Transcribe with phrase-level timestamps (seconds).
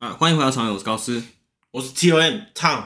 [0.00, 1.22] 啊，欢迎回到常友，我是高斯，
[1.72, 2.84] 我是 T O M Tom，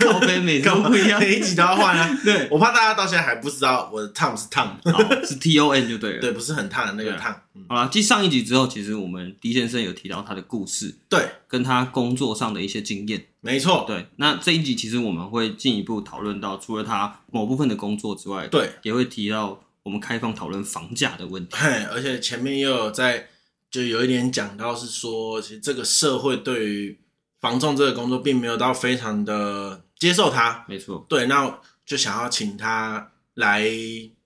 [0.00, 2.18] 高飞每次都不一样，每一集都要换啊。
[2.24, 4.70] 对，我怕大家到现在还不知道我的 Tom 是 Tom，
[5.24, 6.20] 是 T O N 就对了。
[6.20, 7.40] 对，不是很烫的那个烫。
[7.68, 13.24] 好了，继上一集之后，其实我们 D 先生有提到他的故事，对，跟他工作上的一些经验。
[13.40, 14.08] 没错，对。
[14.16, 21.54] 那这一集其实我们会进一步讨论到，除了他某部分的工作之外，对，也会提到我们开放讨论房价的问题。
[21.56, 23.28] 嘿，而且前面又有在，
[23.70, 26.98] 就有一点讲到是说，其实这个社会对于
[27.40, 30.64] 防重这个工作并没有到非常的接受他。
[30.68, 33.68] 没错，对，那就想要请他来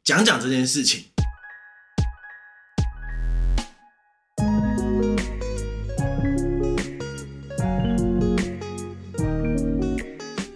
[0.05, 1.05] 讲讲这件事情。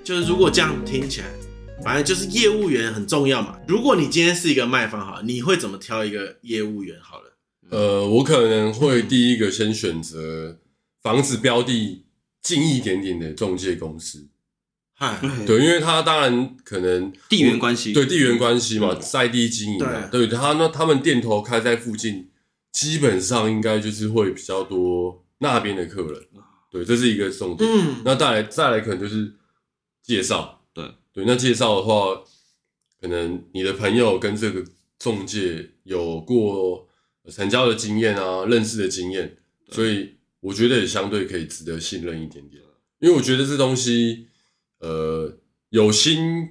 [0.05, 1.27] 就是如果这样听起来，
[1.83, 3.59] 反正就是业务员很重要嘛。
[3.67, 6.97] 如果你今天是一个卖方，好，你会怎么挑一个业务员？
[7.01, 7.34] 好了，
[7.75, 10.61] 呃，我可能会第一个先选择
[11.03, 12.05] 房子标的
[12.41, 14.29] 近一点点的中介公司。
[14.95, 22.31] 嗨，对，因为他当然可能地缘关系，对地缘关系嘛，在地经营嘛，对，他那他们店头开在附近，
[22.71, 26.23] 基本上应该就是会比较多那边的客人。
[26.71, 27.69] 对，这是一个重点。
[27.69, 29.35] 嗯，那再来再来可能就是。
[30.07, 30.85] 介绍，对。
[31.15, 32.23] 对，那介绍的话，
[33.01, 34.63] 可能你的朋友跟这个
[34.99, 36.87] 中介有过
[37.31, 39.37] 成交的经验啊，认识的经验，
[39.71, 42.63] 所以我觉得也相对可以值得信任一点点。
[43.01, 44.27] 因为我觉得这东西，
[44.79, 45.37] 呃，
[45.71, 46.51] 有心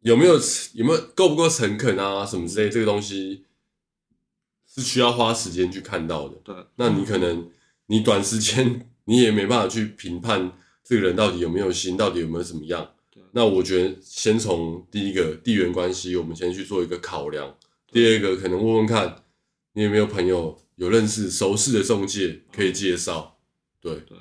[0.00, 0.40] 有没有
[0.74, 3.44] 有没有够不够诚恳啊，什么之类，这个东西
[4.66, 6.36] 是需要花时间去看到的。
[6.44, 7.50] 对，那你可能
[7.86, 10.52] 你短时间你也没办法去评判。
[10.88, 11.96] 这个人到底有没有心？
[11.96, 12.92] 到底有没有怎么样？
[13.32, 17.58] 那我觉得先从第一个地缘关系，我们先去做一个考量。
[17.90, 19.24] 第二个可能问问看，
[19.76, 23.36] 你有没有朋友有认识熟识的中介可以介绍？
[23.78, 24.16] 对对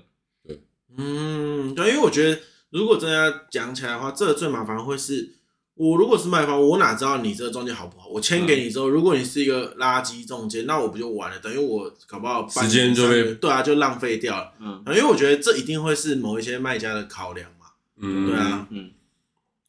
[0.45, 0.62] 对，
[0.97, 5.31] 嗯，对，因为我觉得如果真的要讲起来的话，这个最麻烦会是。
[5.78, 8.07] 我如果是卖方，我哪知道你这个中介好不好？
[8.07, 11.38] 我签给你之后，如果你是一个垃圾中介，那我不就完了？
[11.40, 14.53] 等于我搞不好时间就被对啊，就浪费掉了。
[14.62, 17.66] 嗯，因为我觉得这一定会是某一些卖家的考量嘛。
[17.97, 18.90] 嗯，对啊，嗯，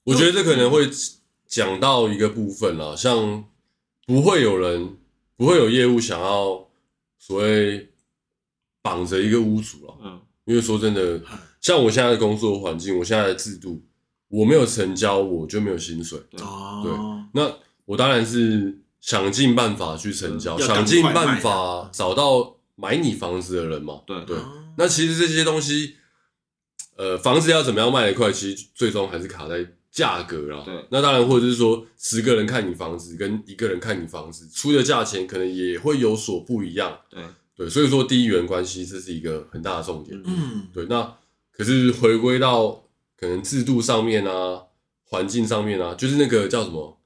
[0.04, 0.88] 我觉得这可能会
[1.48, 3.44] 讲到一个部分啦，像
[4.06, 4.96] 不会有人
[5.36, 6.68] 不会有业务想要
[7.18, 7.90] 所谓
[8.82, 9.94] 绑着一个屋主了。
[10.02, 11.20] 嗯，因为说真的，
[11.60, 13.82] 像我现在的工作环境，我现在的制度。
[14.28, 16.18] 我没有成交，我就没有薪水。
[16.30, 16.92] 对，对，
[17.32, 17.48] 那
[17.84, 24.02] 我当然是想尽办法去成交，想尽办法找到买你房子的人嘛。
[24.04, 24.36] 对对，
[24.76, 25.94] 那其实这些东西，
[26.96, 29.64] 呃，房子要怎么样卖得快，其实最终还是卡在
[29.96, 30.62] 价格啦。
[30.64, 36.96] 对，那当然，或者是说十个人看你房子，跟一个人看你房子，出的价钱可能也会有所不一样。
[37.10, 37.20] 对
[37.56, 40.16] 对，所以说地缘关系这是一个很大的重点。
[40.24, 41.16] 嗯，对，那
[41.52, 42.84] 可是回归到。
[43.18, 44.60] 可能制度上面啊，
[45.04, 47.00] 环境上面啊，就是那个叫什么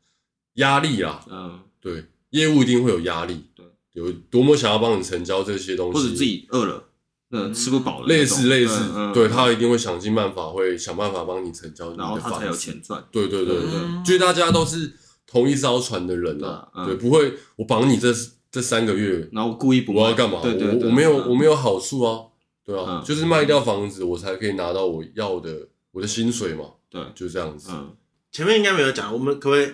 [0.55, 1.25] 压力啦。
[1.31, 3.45] 嗯，对，业务一定会有压力。
[3.55, 6.83] 对，有多么想要帮你成交这些东西，或者自己饿了，
[7.31, 13.05] 嗯，吃不饱了，类似类似，对，他一定会想尽办法，会想办法帮你成交，然后他才有钱赚。
[13.11, 14.93] 对对对对，就是大家都是
[15.27, 18.13] 同一艘船的人啊，对，不会我绑你这
[18.51, 20.41] 这三个月，然后故意不，我要干嘛？
[20.43, 22.21] 我我没有我没有好处啊，
[22.65, 25.69] 对啊，就是卖掉房子，我才可以拿到我要的。
[25.93, 27.69] 我的薪水嘛，对，就这样子。
[27.73, 27.97] 嗯，
[28.31, 29.69] 前面应该没有讲，我们可不可以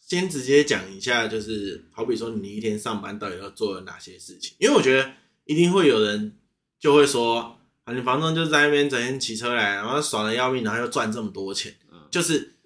[0.00, 1.26] 先直接讲一下？
[1.26, 4.54] 就是好比说，你一天上班到底要做哪些事情？
[4.60, 5.10] 因为我觉得
[5.44, 6.36] 一定会有人
[6.78, 11.74] 就会说，啊，你房东就在那边整天骑车来，然后爽的要命，然后又赚这么多钱。
[11.90, 12.56] 嗯，就是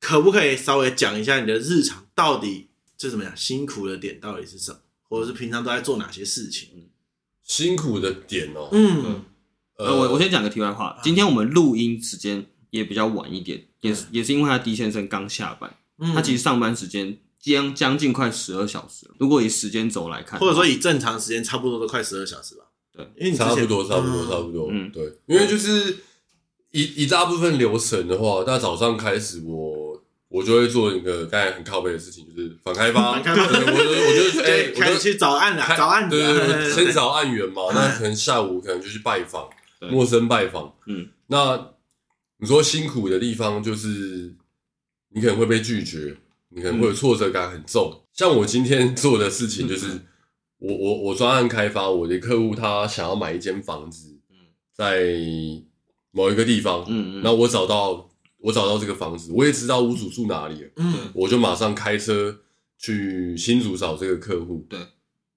[0.00, 3.36] 可不可以稍微讲一下你的日常到底就怎么样？
[3.36, 4.78] 辛苦的点到底是什么？
[5.08, 6.90] 或者是平常都在做哪些事情？
[7.42, 9.02] 辛苦的点哦，嗯。
[9.04, 9.24] 嗯
[9.76, 11.00] 呃，我我先讲个题外话。
[11.02, 15.74] 今天我们录音时间也比较晚一点，也是也是因为他狄先生刚下班，
[16.14, 19.14] 他其实上班时间将将近快十二小时了。
[19.18, 22.64] 如果以时间轴来看，或者说以正常时间，差不多都快十二小时吧。
[22.92, 24.68] 对，因为差不多，差不多，差不多。
[24.70, 25.98] 嗯，对，因为就是
[26.70, 33.12] 一一大部分流程的话，那早上开始我我就会做一个刚才很靠背的事情，就是反开发。
[33.14, 36.08] 反开发，我就我就 哎，我就去找案了，找案。
[36.08, 37.62] 对对对， 先找案源嘛。
[37.72, 39.48] 那可能下午可能就去拜访。
[39.90, 41.70] 陌生拜访，嗯，那
[42.36, 44.30] 你说辛苦的地方就是
[45.08, 46.14] 你可能会被拒绝，
[46.50, 47.90] 你可能会有挫折感很重。
[47.90, 50.06] 嗯、像我今天做的事情就是，嗯、
[50.60, 54.16] 我我我专案开发，我的客户他想要买一间房子，
[54.72, 55.12] 在
[56.12, 58.08] 某一个地方，嗯嗯，那我找到
[58.38, 62.40] 我找到这个房子，我也知道屋主住哪里了，嗯，我就马上开车
[62.78, 64.78] 去新竹找这个客户，对，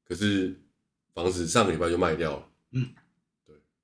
[0.07, 0.61] 可是
[1.13, 2.89] 房子上个礼拜就卖掉了，嗯。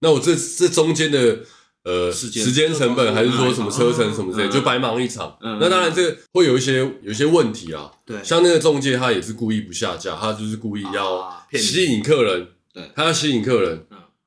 [0.02, 1.44] 那我这这中间的
[1.84, 5.38] 呃时间成本，还是说什么车程什么之类，就白忙一场。
[5.42, 7.92] 那当然这个会有一些有一些问题啊。
[8.06, 12.48] 对，像那个中介他也是故意不下架，他就是故意要吸引客人。
[12.74, 13.86] 对，他要吸引客人。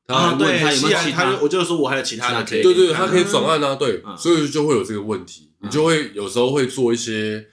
[0.08, 1.38] 啊，对，他有没有其他？
[1.40, 2.62] 我就是说我还有其他的可以。
[2.62, 7.46] 对对，他可以转案啊，对，所以就会有这个问题，你就会有时候会做一些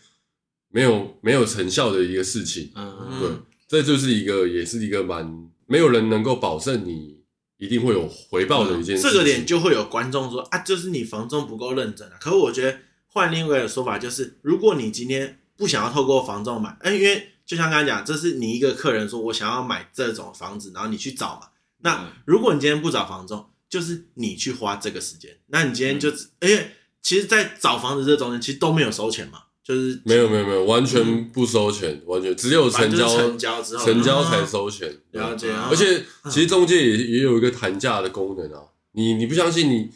[0.70, 2.72] 没有没有成效的一个事情。
[2.76, 2.92] 嗯，
[3.22, 3.30] 对，
[3.68, 5.32] 这就是一个也是一个蛮
[5.68, 7.20] 没有人能够保证你
[7.60, 9.04] 一定会有回报的一件事。
[9.04, 12.18] 这个点就会有观众说啊，就是你房仲不够认真啊。
[12.20, 21.50] 可是我觉得换另外一个说法就是，如果你今天不想要透过房仲买，哎，因为就像刚才讲，这是你一个客人说我想要买这种房子，然后你去找嘛。
[21.82, 25.38] 那如果你今天不找房仲，就是你去花这个时间。
[25.48, 26.10] 那你今天就，
[26.42, 26.72] 因为
[27.02, 34.92] 其实，在找房子这中间，其实都没有收钱嘛，就是没有没有没有，完全不收钱，完全只有成交成交之后，成交才收钱。
[35.12, 35.54] 了解。
[35.70, 38.64] 而且其实中介也也有一个谈价的功能啊。
[38.94, 39.92] 你你不相信你，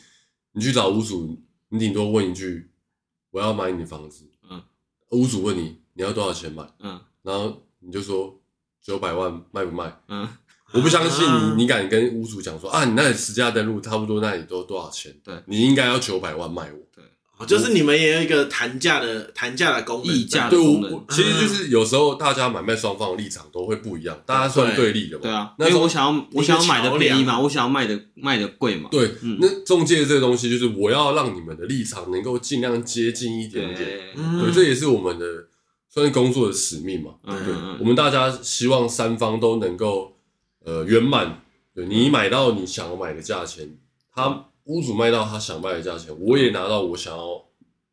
[0.52, 2.70] 你去找屋主，你顶多问一句
[3.34, 4.62] ：“我要买你的房子。”嗯。
[5.10, 7.02] 屋主问你：“你要多少钱买？”嗯。
[7.24, 8.40] 然后你就说
[8.80, 10.30] ：“九百万卖不卖？”嗯。
[10.74, 11.26] 我不相信
[11.58, 15.20] 你，你敢跟屋主讲说啊，你那里实价登录差不多，那里都多少钱？
[15.24, 16.80] 对，你应该要九百万卖我。
[16.96, 17.04] 对，
[17.46, 21.06] 就是你们也有一个谈价的谈价的功能，议价的功能。
[21.10, 25.22] 其实就是有时候大家买卖双方的立场都会不一样，大家算对立的嘛。
[25.22, 28.90] 对啊，因为我想要我想要买的便宜嘛，我想要卖的卖的贵嘛。
[28.92, 34.00] 对，那中介这个东西就是我要让你们的立场能够尽量接近一点点。
[34.16, 35.26] 对，这也是我们的
[35.90, 37.12] 算是工作的使命嘛。
[37.26, 40.12] 对，我们大家希望三方都能够。
[40.66, 41.42] 呃，圆满，
[41.76, 43.70] 对，你买到你想要买的价钱，
[44.16, 47.44] 他屋主卖到他想卖的价钱，我也拿到我想要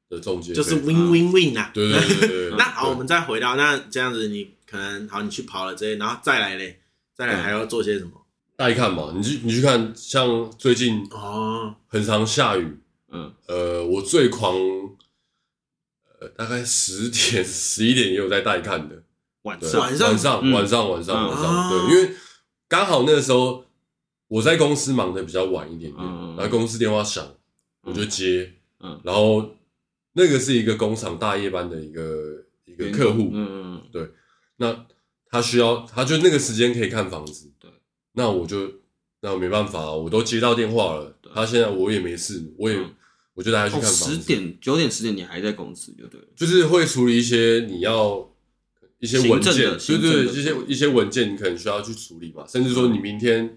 [0.09, 1.71] 的中介，就是 win win win 啊。
[1.75, 2.51] 对对对对。
[2.59, 6.81] 那好，我们再回到那这样子，你可能好，你去跑了这些，然后再来嘞，
[7.15, 8.13] 再来还要做些什么？
[8.57, 12.79] 带看嘛，你去你去看，像最近哦，很常下雨，
[13.11, 14.55] 嗯，呃，我最狂，
[16.21, 19.03] 呃，大概十点 十一点也有在带看的，
[19.43, 22.15] 晚上晚上晚上晚上晚上晚上，对，因为。
[22.71, 23.65] 刚好那个时候
[24.31, 26.05] 我在公司忙的比较晚一点点，
[26.37, 27.35] 然后公司电话响，
[27.83, 28.53] 我就接，
[29.03, 29.57] 然后
[30.13, 34.09] 那个是一个工厂大夜班的一个一个客户，嗯嗯对，
[34.59, 34.87] 那
[35.29, 37.69] 他需要，他就那个时间可以看房子，对，
[38.13, 38.71] 那我就
[39.21, 42.79] 那我没办法，我都接到电话了，他现在我也没事，我也
[43.35, 48.29] 我就带他去看房子，十点九点十点你还在公司就对了，就是会处理一些你要。
[49.03, 53.57] 一些文件，对对，一些一些文件你可能需要去处理嘛，甚至说你明天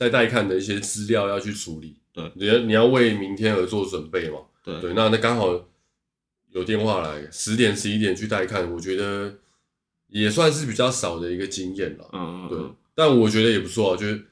[0.00, 4.80] 在带看的一些资料要去处理，对，你要你要为明天而做准备嘛，对。
[4.80, 5.62] 对，那那刚好
[6.52, 9.34] 有电话来，十点十一点去带看，我觉得
[10.06, 12.58] 也算是比较少的一个经验了，嗯嗯，对，
[12.94, 14.24] 但我觉得也不错啊，就是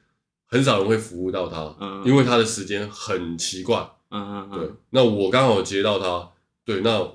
[0.47, 6.31] 很少人会服务到他，嗯，因为他的时间很奇怪，嗯嗯，对，那我刚好接到他，
[6.65, 7.11] 对，那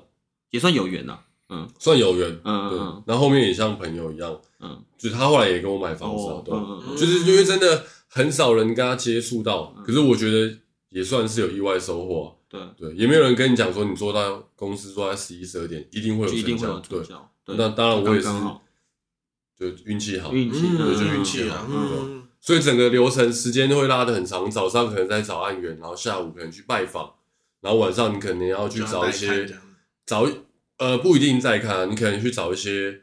[0.51, 1.19] 也算有缘呐。
[1.47, 10.57] 嗯，算有缘，嗯，对，然后后面也像朋友一样，嗯，就他后来也跟我买房子，对，就是因为真的很少人跟他接触到，可是我觉得
[10.89, 12.59] 也算是有意外收获，对。
[12.75, 16.79] 对，也没有人跟你讲说你做到公司做到十一十二点一定会有成交，
[17.45, 18.27] 对，那当然我也是，
[19.57, 21.63] 就运气好，运气，对，就运气好，
[22.41, 27.13] 所以整个流程时间都会拉得很长，早上可能在找案源，然后下午可能去拜访，
[27.61, 29.47] 然后晚上你可能要去找一些
[30.07, 30.27] 找。
[30.77, 33.01] 呃，不一定在看啊，你可能去找一些，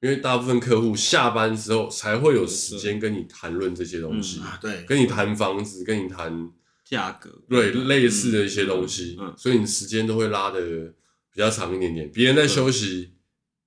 [0.00, 6.50] 因为大部分客户下班之后才会有时间跟你谈论这些东西，对，跟你谈房子，跟你谈
[6.84, 10.60] 价格，对，类似的一些东西，所以你时间都会拉的
[11.32, 12.10] 比较长一点点。
[12.12, 13.12] 别人在休息，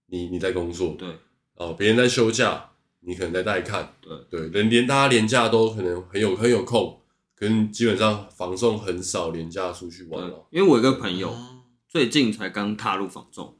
[0.07, 1.09] 你你在工作，对，
[1.55, 7.01] 哦，别人在休假，你可能在带看，对对，连连大家连假都可能很有很有空，
[7.35, 10.45] 可能基本上房送很少连假出去玩了。
[10.51, 11.35] 因为我一个朋友。
[11.93, 13.55] 最近才刚踏入房仲，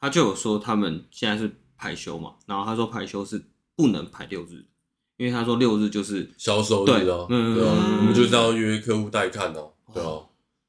[0.00, 4.64] 他就有说他们现在是排休嘛，然后他说排休是不能排六日，
[5.18, 10.22] 因为他说六日就是销售日啊，对啊，我们就是要约客户带看哦，对啊，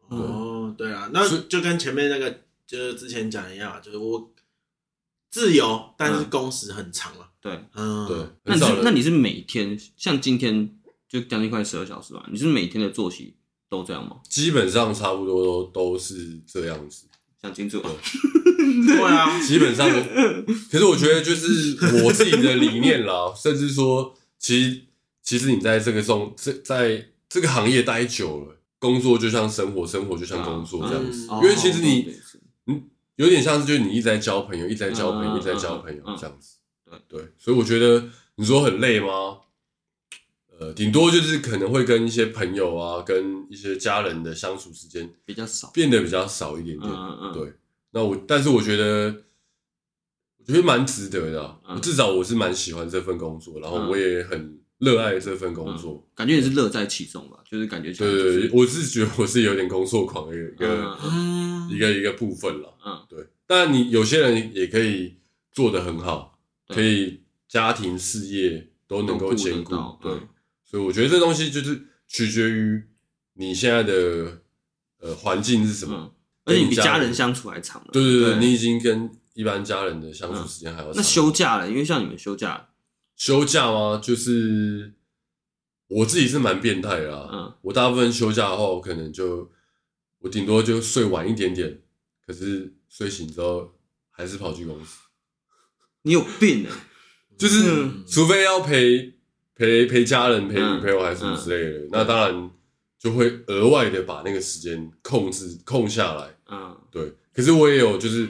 [0.10, 4.30] 哦，对啊，那就跟前面那个就是之前讲一样，就是我
[5.30, 12.28] 自由，但是工时很长嘛，对，嗯，对，那你那你是每天像今天就将近快十二小时吧？
[12.30, 13.37] 你是每天的作息？
[13.70, 14.18] 都这样吗？
[14.30, 17.06] 基本上差不多都都是这样子，
[17.42, 17.82] 想清楚。
[18.88, 19.90] 对啊，基本上。
[20.72, 24.82] 可是我觉得就是我自己的理念啦， 甚至说，其实
[25.22, 31.28] 其实你在这个中在在这个行业待久了，工作就像生活，生活就像工作这样子。
[31.28, 32.14] 因为其实你
[32.66, 32.84] 嗯
[33.16, 36.58] 有点像是就是你一直在交朋友，一直在交朋友，一直在交朋友这样子。
[36.86, 39.38] 对对，所以我觉得你说很累吗？
[40.60, 46.92] 呃，顶多就是可能会跟一些朋友啊，跟一些家人的相处时间比较少，变得比较少一点点。
[46.92, 47.54] 嗯嗯，对。
[47.92, 49.24] 那我，但是我觉得，
[50.40, 51.58] 我觉得蛮值得的、啊。
[51.70, 57.38] 嗯、至少我是蛮喜欢这份工作，然后我也很热爱这份工作，嗯、感觉也是乐在其中吧。
[57.50, 62.74] 就是感觉、就是，对对对，我是觉得我是有点工作狂的一个、嗯、一个一个部分了。
[62.86, 63.26] 嗯，对。
[63.46, 65.16] 但你有些人也可以
[65.52, 66.38] 做得很好，
[66.68, 69.74] 可以家庭事业都能够兼顾。
[70.02, 70.12] 对，
[70.70, 72.84] 所以我觉得这东西就是取决于
[73.34, 74.42] 你现在的
[75.00, 75.96] 呃环境是什么。
[75.98, 76.14] 嗯
[76.48, 77.90] 而且你比家人相处还长了。
[77.92, 80.94] 对对对，你已经跟一般家人的相处时间还要长。
[80.96, 82.70] 那休假了，因为像你们休假，
[83.18, 84.00] 休假吗？
[84.02, 84.94] 就是
[85.90, 87.30] 我自己是蛮变态的啊。
[87.34, 89.52] 嗯，我大部分休假的话，我可能就
[90.20, 91.82] 我顶多就睡晚一点点，
[92.26, 93.78] 可是睡醒之后
[94.10, 95.00] 还是跑去公司。
[96.04, 96.72] 你有病啊！
[97.38, 99.17] 就是除非要陪
[99.58, 102.52] 陪陪家人、陪女朋友还是什么之类的，那当然
[103.00, 106.28] 就会额外的把那个时间控制空下来。
[106.50, 107.14] 嗯，对。
[107.34, 108.28] 可是我也有，就是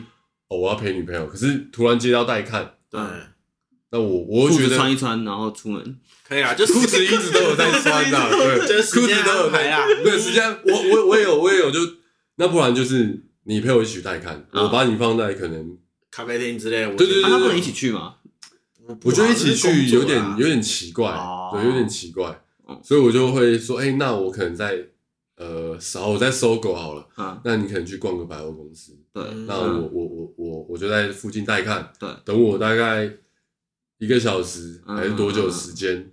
[0.49, 3.01] 哦，我要陪女朋友，可是突然接到带看，对。
[3.89, 9.85] 那我我觉得穿一穿，然后出门可以啊，就是裤子一直都有在穿的，对，裤子都有在啊。
[10.03, 11.79] 对，时间我我我也有我也有，就
[12.35, 15.77] 那不然就是你陪我一起去带看，我把你放在可能
[16.11, 16.85] 咖啡厅之类。
[16.97, 18.15] 对对对，那不能一起去吗？
[19.03, 21.11] 我觉得一起去有点有点奇怪，
[21.53, 22.41] 对，有点奇怪，
[22.83, 24.87] 所以我就会说，哎，那我可能在。
[25.39, 33.07] 呃，少我在搜狗好了，嗯，那你可能去逛个百货公司，对，那我我我我我就在附近带看，对，等我大概
[33.99, 36.09] 一个小时还是多久时间，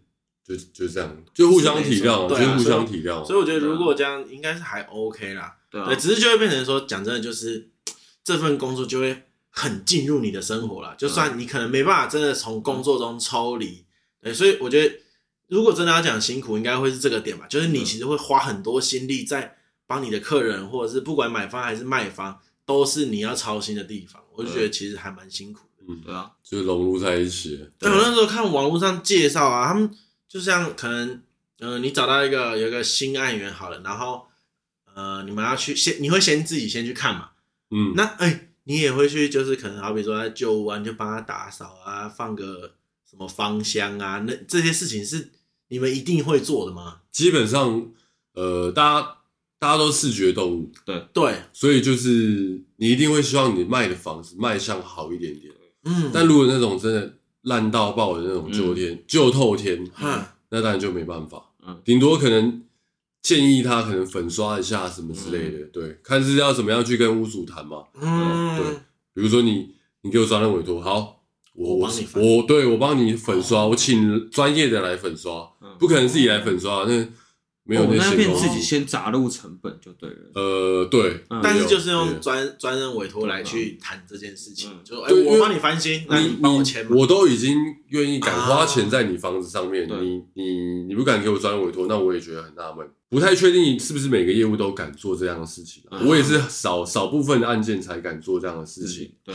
[0.47, 3.25] 就就这样，就互相体谅，就互相体谅。
[3.25, 7.71] 所以我觉得如果这样应该是还 OK 啦，对，只是就会变成说，讲真的，就是
[8.23, 9.23] 这份工作就会
[9.55, 13.87] 很进入你的生活了，就算你可能没办法真的从工作中抽离，
[14.21, 15.01] 对，所以我觉得。
[15.47, 19.55] 如果真的要讲辛苦，应该会是这个点吧，就是你其实会花很多心力在
[19.87, 24.21] 帮你的客人，或者是不管买方还是卖方，都是你要操心的地方。
[24.33, 25.85] 我就觉得其实还蛮辛苦的。
[25.87, 27.63] 嗯，对啊，就是融入在一起。
[27.79, 29.89] 对，我那时候看网络上介绍啊，他们
[30.27, 31.11] 就像可能，
[31.59, 34.27] 嗯、呃，你找到一个有一个新案源好了，然后
[34.95, 37.29] 呃，你们要去先，你会先自己先去看嘛，
[37.71, 42.73] 嗯，那哎、欸，你也会去，就是可能好比说在旧屋啊，你就帮他打扫啊，放个。
[43.07, 44.25] 什么芳香啊？
[44.27, 45.31] 那这些事情是
[45.69, 47.03] 你们一定会做的吗？
[47.13, 47.93] 基本上，
[48.33, 49.09] 呃，大家
[49.57, 55.55] 大家都视觉动物，对对，所以就是你一定会希望你卖的房子卖相好一点点。
[55.85, 61.53] 嗯，但如果那种真的烂到爆的那种旧天旧、嗯、透天，嗯，那当然就没办法。
[61.65, 62.65] 嗯，顶多可能
[63.25, 67.83] 建议他可能粉刷一下什么之类的，嗯、对，看是要怎么样去跟屋主谈嘛。
[68.01, 68.67] 嗯，对，
[69.15, 71.23] 比如说你你给我专任委托，好。
[71.57, 77.09] 我我帮你我对我帮你粉刷，我请专业的来粉刷，不可能自己来粉刷，那
[77.63, 78.27] 没有那些。
[78.27, 80.17] 那自己先砸入成本就对了。
[80.35, 86.85] 呃，对，但是就是用专专任委托来去谈这件事情，就哎，我帮你翻新，那你帮我签。
[86.91, 87.57] 我都已经
[87.91, 92.85] 愿意敢花钱在你房子上面，你你你不敢给我专任委托，那我也觉得很纳闷，
[93.15, 95.85] 不太确定是不是每个业务都敢做这样的事情。
[96.05, 99.13] 我也是少少部分的案件才敢做这样的事情。
[99.23, 99.33] 对。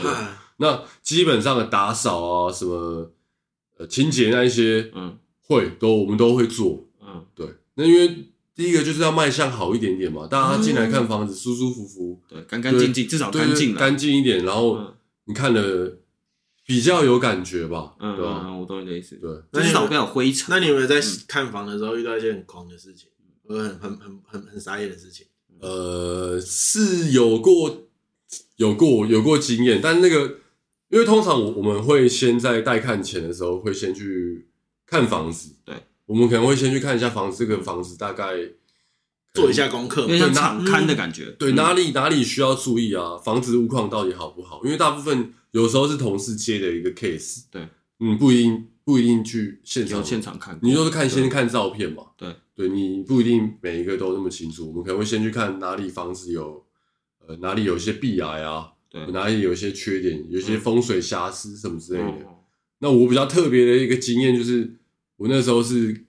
[0.58, 3.10] 那基本上的打扫啊，什么
[3.78, 7.48] 呃清洁那一些，嗯，会都我们都会做，嗯，对。
[7.76, 14.44] 那因为第一个就是要卖相好一点点嘛，大家进来看房子舒舒服服，对，干干净净，至少干净，干净一点。
[14.44, 14.78] 然后
[15.24, 15.96] 你看了
[16.66, 18.54] 比较有感觉吧，嗯，对吧？
[18.54, 20.48] 我懂你的意思，对，至少不要有灰尘。
[20.50, 23.08] 那你有没有在看房的时候遇到一些很狂的事情，
[23.58, 25.26] 很很很很很傻眼的事情？
[25.60, 27.88] 呃，是有过，
[28.56, 30.38] 有过，有过经验，但那个。
[30.92, 34.48] 因为通常我我们会先在带看前的时候会先去
[34.84, 35.72] 看房子，对，
[36.04, 38.34] 我们可能会先去看一下房子，这个房子大概
[39.32, 43.16] 做一下功课，有点像场勘的感觉，对，哪里哪里需要注意啊？
[43.16, 44.60] 房子屋况到底好不好？
[44.64, 47.68] 因为大部分有时候是同事接的一个 case，对，
[48.00, 56.64] 嗯，不一定不一定去现场现场看，你就是看先看照片嘛，对，对，你不一定每一个都那么清楚，我们可能会先去看哪里房子有
[57.24, 58.72] 呃哪里有一些壁癌啊。
[58.88, 62.18] 对，哪里有一些缺点，有些风水瑕疵什么之类的。
[62.22, 62.34] 嗯、
[62.80, 64.78] 那我比较特别的一个经验就是，
[65.16, 66.06] 我那时候是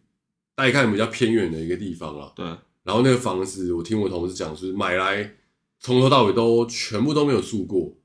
[0.56, 2.34] 带看比较偏远的一个地方了。
[2.36, 2.44] 对。
[2.84, 5.36] 然后那个房子，我听我同事讲，就是买来
[5.80, 7.96] 从头到尾都全部都没有住过。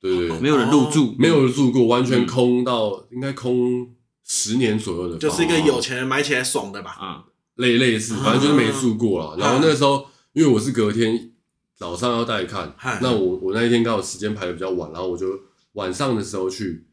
[0.00, 3.94] 对对没有人入住，没有人住过，完全空到、嗯、应该空
[4.28, 5.18] 十年左右的。
[5.18, 6.90] 就是一个有钱人买起来爽的吧？
[6.92, 9.36] 啊、嗯，类类似，反正就是没住过了。
[9.36, 11.32] 嗯、然后那时候，因为我是隔天。
[11.78, 15.26] 早上要带看，那我我那一天刚好时间排的比较晚，然后我就
[15.74, 16.84] 晚上的时候去，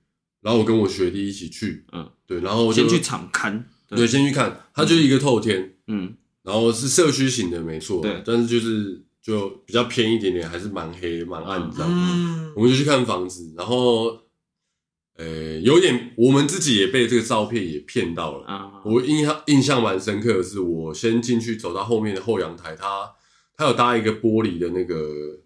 [0.41, 14.15] 然后我跟我学弟一起去，嗯，对，然后我先去场看，对，先去看，它就是一个透天，嗯，然后是社区型的，没错，对，但是就是就比较偏一点点，还是蛮黑蛮暗这样，嗯，我们就去看房子，然后，
[15.17, 23.11] 呃，有点我们自己也被这个照片也骗到了啊，我印象印象蛮深刻的是，我先进去走到后面的后阳台，它
[23.55, 25.39] 它有搭一个玻璃的那个。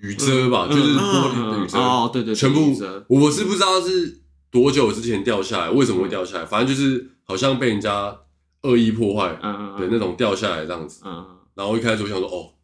[0.00, 2.72] 雨遮吧，就是玻璃的雨遮哦，对对，全部。
[3.08, 6.44] 我是不知道是多久之前掉下来，为什么会掉下来？
[6.46, 8.16] 反正就是好像被人家
[8.62, 11.02] 恶意破坏的那种掉下来这样子。
[11.04, 12.54] 嗯，然后一开始我想说，哦，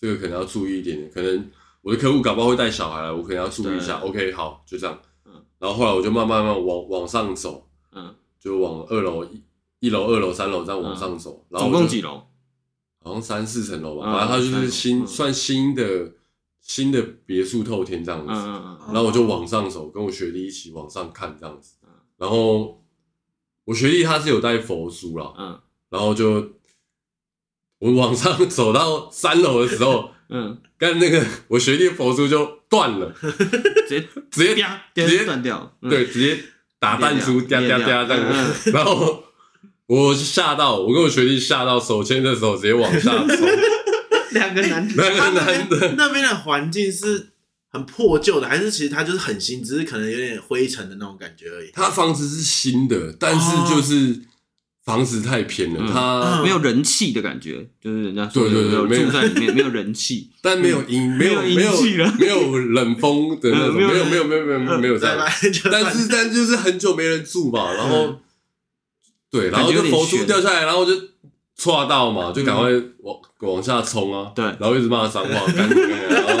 [0.00, 1.50] 这个可能要注意一点，可能
[1.82, 3.98] 我的客户搞不好会带小孩来，我可能要注意一下。
[3.98, 4.98] OK，好，就这样。
[5.58, 9.42] 嗯，然后后来我就慢慢慢往往上走，嗯，就往二楼一
[9.80, 11.44] 一楼、二楼、三楼这样往上走。
[11.50, 12.22] 然后总共几楼？
[13.02, 14.12] 好像三四层楼吧。
[14.12, 16.12] 反正它就是新算新的。
[16.60, 21.76] 新的别墅透天这样子，嗯嗯嗯，然后我就往上走，跟我学弟一起往上看这样子，
[22.18, 22.84] 然后
[23.64, 26.50] 我学弟他是有带佛书啦，嗯，然后就
[27.78, 33.14] 我往上走到三楼的时候，嗯，跟那个我学弟佛珠就断了，
[33.88, 36.38] 直接直接直接断掉，对，直接
[36.78, 39.24] 打弹珠，掉掉掉这样子， 然后
[39.86, 43.46] 我吓到，我跟我学弟吓到，手牵着手直接往下走。
[44.32, 47.30] 两个男的，两个男的，那边的环境是
[47.70, 51.70] 很破旧的，还是其实它就是很新，只是可能有点灰尘的那种感觉而已。
[51.72, 54.20] 他房子是新的，但是就是
[54.88, 61.72] 房子太偏了，它没有人气的感觉，就是人家说对对对，住在里面 没有人气，但没有阴，没有没有
[62.18, 65.18] 没有冷风的那种，没有没有没有没有没有没有这样，
[65.70, 68.16] 但是但就是很久没人住嘛，然后
[69.30, 70.92] 对，然后就佛珠掉下来，然后就。
[71.60, 72.70] 错到嘛，就赶快
[73.02, 74.30] 往往下冲啊！
[74.32, 75.76] 对，然后一直骂脏话， 赶紧，
[76.08, 76.32] 然后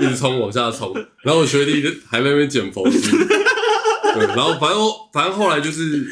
[0.00, 4.80] 一直冲往下冲，然后我学弟就还在那边捡佛珠，对，然后反正
[5.12, 6.04] 反正后来就是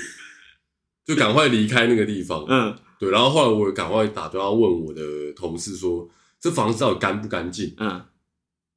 [1.08, 5.02] 就赶快离开那个地方，嗯，对，然后后来我赶快打电话问我的
[5.34, 7.74] 同事说，这房子到底干不干净？
[7.78, 8.04] 嗯，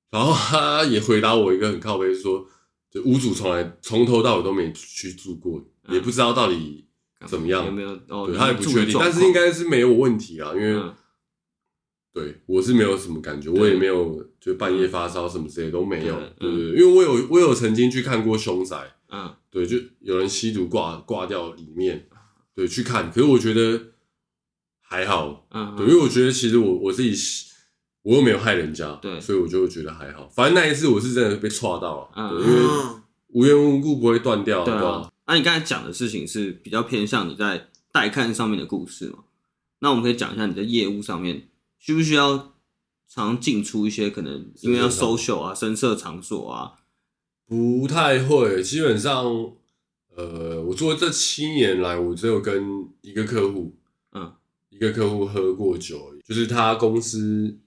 [0.09, 2.47] 然后他也回答我一个很靠背，说，
[2.89, 6.87] 就屋主从来从头到尾都没去住过，也不知道到底。
[7.27, 7.63] 怎么样？
[7.63, 7.89] 有没有？
[8.07, 10.81] 哦，对，他也不确定，但是应该是没有问题啊，因为，
[12.11, 22.07] 对我是没有什么感觉，我也没有就半夜发烧什么之类都没有，对对，因为我有我有曾经去看过凶宅，嗯，对，就有人吸毒挂挂掉里面，
[22.61, 23.81] 对，去看，可是我觉得
[24.81, 27.11] 还好，嗯，对，因为我觉得其实我我自己
[28.03, 32.69] 我又没有害人家，对，所以我就觉得还好，反正那一次我是真的被戳到了，嗯，因为
[33.29, 35.11] 无缘无故不会断掉，对吧？
[35.25, 39.23] 那、啊、你刚才讲的事情是比较偏向你在带看上面的故事嘛？
[39.79, 41.47] 那我们可以讲一下你在业务上面
[41.79, 42.53] 需不需要
[43.09, 46.73] 常进出一些可能因为要 social 啊、深色场所啊？
[47.47, 49.53] 不太会，基本上，
[50.15, 53.75] 呃，我做这七年来，我只有跟一个客户，
[54.13, 54.31] 嗯，
[54.69, 57.57] 一个客户喝过酒，就是他公司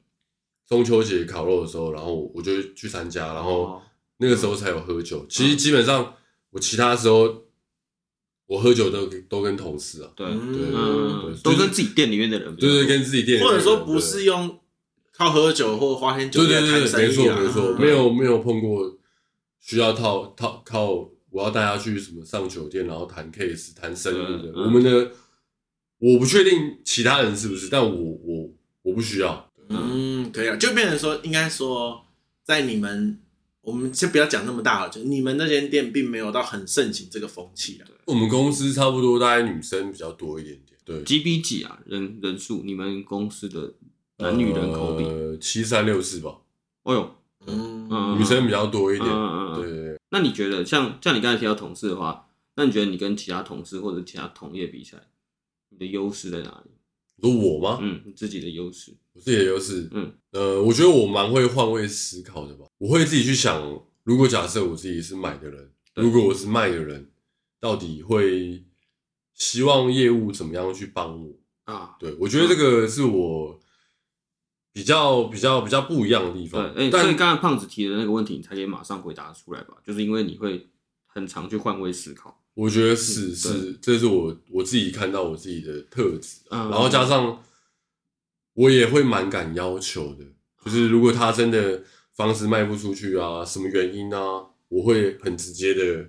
[0.69, 3.81] 中秋节烤肉的时候，然后我就去参加，然后
[4.19, 5.25] 那个时候才有喝酒。
[5.29, 6.15] 其实基本上
[6.51, 7.43] 我其他时候。
[8.47, 10.27] 我喝酒都都跟同事啊，对。
[10.27, 14.61] 对对，都跟自己店里面的人，对对，跟自己店里，或者说不是用
[15.13, 18.99] 靠喝酒或花天酒地谈生意，没错没错，没有没有碰过
[19.59, 24.53] 需要套套靠我要带他去什么上酒店，然后谈 case 谈生意的。
[24.55, 25.11] 我们的
[25.99, 28.51] 我不确定其他人是不是，但我我
[28.83, 29.51] 我不需要。
[29.69, 32.07] 嗯，可以啊，就变成说，应该说
[32.45, 33.21] 在你们。
[33.65, 37.89] 我们先不要讲那么大了，就你们那间店并没有到很盛行这个风气啊。
[38.05, 40.79] 我们公司差不多大概女生比较多一点点。
[40.85, 41.81] 对，几比几啊？
[41.87, 42.63] 人人数？
[42.63, 43.73] 你们公司的
[44.19, 45.05] 男女人口比？
[45.05, 46.37] 呃，七三六四吧。
[46.83, 47.11] 哦呦，
[47.47, 49.11] 嗯，女生比较多一点。
[49.11, 49.84] 嗯嗯对。
[50.15, 55.03] 那你觉得像像你刚才提到同事的话，那你觉得你跟其他同事或者其他同业比起来，
[55.71, 56.71] 你的优势在哪里？
[57.21, 57.81] 说我吗？
[57.83, 62.67] 嗯，你自己的优势，我自己的优势，嗯，呃，我觉得我蛮会换位思考的吧。
[62.79, 63.61] 我会自己去想，
[64.05, 67.11] 如果假设我自己是买的人，如果我是卖的人，
[67.59, 68.65] 到底会
[69.35, 71.97] 希望业务怎么样去帮我啊？
[71.99, 73.59] 对，我觉得这个是我
[74.75, 76.75] 比较比较比较不一样的地方。
[76.75, 79.75] 对，但是刚才胖子提的那个问题，你才可以马上回答出来吧？
[79.87, 80.69] 就是因为你会
[81.07, 82.43] 很常去换位思考。
[82.55, 87.41] 我觉得是是，这是我我自己看到我自己的特质，然后加上
[88.55, 90.25] 我也会蛮敢要求的，
[90.65, 91.83] 就是如果他真的
[92.13, 96.09] 房子卖不出去啊，什么原因啊，我会很直接的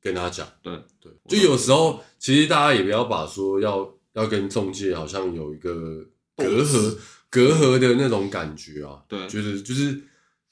[0.00, 0.46] 跟他讲。
[0.62, 6.96] 对对，就有时候其实大家也不要把说要要跟中介好像有一个隔阂
[7.34, 9.02] 隔阂的那种感觉啊。
[9.08, 10.00] 对，就是就是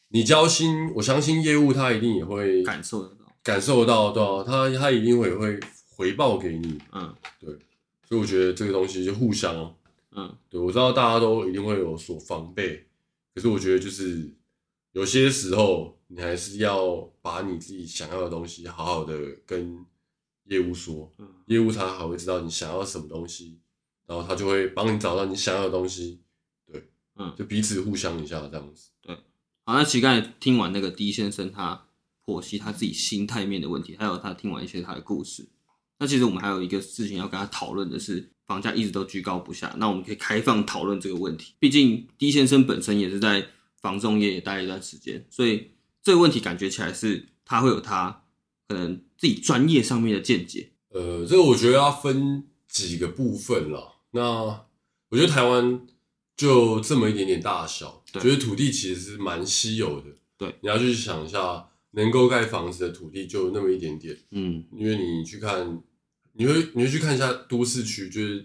[0.09, 3.33] 你交心，我相信业务他一定也会感受得到。
[3.45, 5.61] 感受到，对啊，他他一定会会
[5.97, 6.79] 回报给你。
[6.91, 7.51] 嗯，对，
[8.09, 9.73] 所以我觉得这个东西就互相。
[10.11, 12.85] 嗯，对，我知道大家都一定会有所防备，
[13.35, 14.29] 可是我觉得就是
[14.93, 19.17] 有些时候你还是要把你自己想要的东西好好的
[19.47, 19.79] 跟
[20.47, 23.61] 业务说，嗯，业务他还会知道你想要什么东西，
[24.07, 26.22] 然后他就会帮你找到你想要的东西。
[27.23, 28.91] 对，嗯，就彼此互相一下这样子。
[29.01, 29.15] 对，
[29.65, 31.85] 好，那其实刚才听完那个 D 先生他
[32.25, 35.49] 剖析他自己心态面的问题，还有他听完一些他的故事，
[35.99, 38.31] 那其实我们还有一个事情要跟他讨论的是。
[38.45, 41.55] 房价一直都居高不下，那我们可以开放讨论这个问题。
[41.59, 43.47] 毕竟 D 先生本身也是在
[43.81, 45.71] 房仲业也待了一段时间，所以
[46.03, 48.25] 这个问题感觉起来是他会有他
[48.69, 50.73] 可能自己专业上面的见解。
[50.91, 53.95] 呃，这个我觉得要分几个部分了。
[54.11, 54.23] 那
[55.09, 55.87] 我觉得台湾
[56.43, 60.07] 就这么一点点大小，觉得土地其实是蛮稀有的。
[60.37, 64.17] 对，你要去想一下，能够盖房子的土地就那么一点点。
[64.31, 65.83] 嗯，因为你去看。
[66.35, 68.39] 你会你会去看一下都市区，就是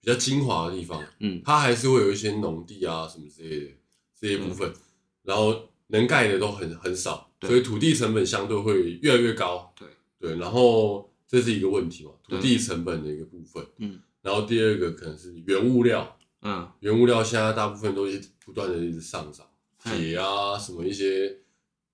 [0.00, 3.72] 比较精华的地方，嗯，它还是会有一些农地啊什么之类的
[4.20, 4.74] 这些部分，嗯、
[5.22, 9.86] 然后能盖的都很很少，所以土地成本相对会越来越高，对。
[10.18, 19.46] 对，然后这是一个问题嘛，土地成本的一个部分，嗯，然后第二个可能是原物料，嗯，原物料现在大部分都是不断的一直上涨，
[19.82, 21.38] 铁啊什么一些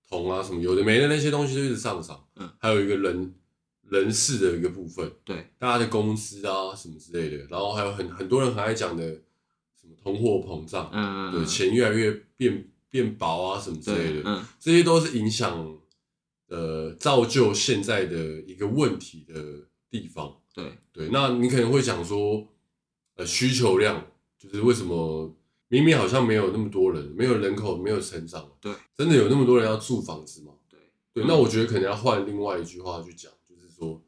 [0.09, 3.35] 铜啊什么有的没的那些东西都一直上涨，嗯，还有一个人。
[3.91, 5.51] 人事的一个部分，对。
[5.59, 9.05] 大家的工资啊什么之类的，然后还有很很多人很爱讲的
[9.79, 15.79] 什么通货膨胀，嗯，对，钱越来越变变薄啊什么之类的，嗯，这些都是影响
[16.49, 20.79] 呃造就现在的一个问题的地方，对。
[20.91, 22.49] 对，那你可能会讲说，
[23.17, 24.07] 呃，需求量
[24.45, 25.35] 就是为什么
[25.69, 30.53] 明明好像没有那么多人，没有人口没有成长，对，真的有那么多人要住房子吗？
[30.69, 30.79] 对，
[31.13, 33.33] 对，那我觉得可能要换另外一句话去讲。
[33.49, 34.03] 就是说，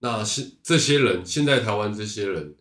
[0.00, 2.54] 那现这些人，现在台湾这些人，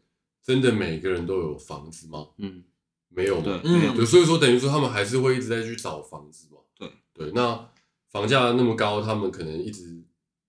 [0.44, 2.28] 真的每个人都有房子吗？
[2.38, 2.64] 嗯，
[3.10, 3.60] 没有吗？
[3.62, 3.94] 对，没有。
[3.94, 6.58] 对，所以说等于说他们还是会一直在去找房子嘛。
[6.78, 7.70] 对对，那
[8.10, 10.04] 房价那么高，他们可能一直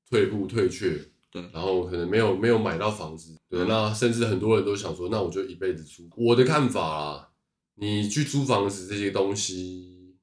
[0.09, 1.11] 退步退却。
[1.31, 3.37] 对，然后可能没有没有买到房子。
[3.49, 6.09] 对，那甚至很多人都想说，那我就一辈子租。
[6.17, 7.29] 我的看法啊，
[7.77, 10.17] 你去租房子这些东西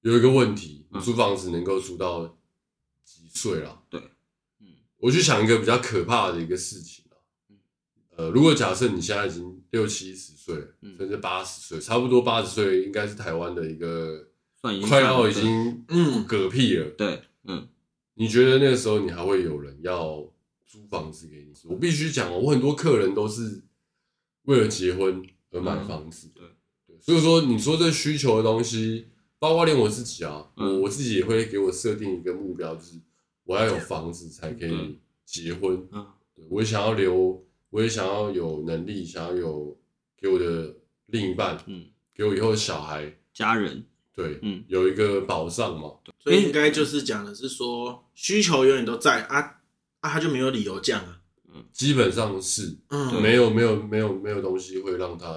[0.00, 2.38] 有一个问题，你租房子能够租到
[3.04, 3.82] 几岁了？
[3.90, 4.00] 对。
[5.00, 7.14] 我去想一个比较可怕的一个事情啊，
[8.16, 10.56] 呃，如果假设你现在已经六七十岁，
[10.96, 14.26] 甚至八十岁，差不多八十岁应该是台湾的一个
[14.60, 17.68] 快要已经嗯嗝屁了，对，嗯，
[18.18, 20.26] 你觉得那个时候你还会有人要
[20.66, 21.52] 租房子给你？
[21.64, 23.62] 我必须讲哦，我很多客人都是
[24.42, 26.44] 为了结婚而买房子，对。
[26.86, 29.06] 对，所以说你说这需求的东西，
[29.38, 33.00] 包括连我自己啊，我我自己也会给我设定一个目标，就是。
[33.44, 39.74] 我要有房子才可以结婚，嗯，对，我也想要留，我也想要有能力，想要有
[40.18, 40.76] 给我的
[41.06, 43.86] 另一半，嗯，给我以后的小孩、家人，
[44.18, 45.92] 对，嗯，有一个保障嘛。
[46.18, 49.60] 所以应该就是讲的是说，需求永远都在啊
[50.00, 51.20] 啊，他就没有理由降啊，
[51.54, 55.28] 嗯，基本上是，嗯，没有没有没有没有东西会让它，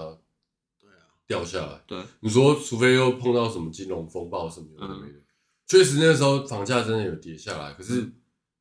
[0.79, 1.79] 对啊，掉下来。
[1.85, 5.21] 对，你说除非又碰到什么金融风暴什么有的没的。
[5.67, 7.71] 确实，那时候房价真的有跌下来。
[7.73, 8.11] 可是，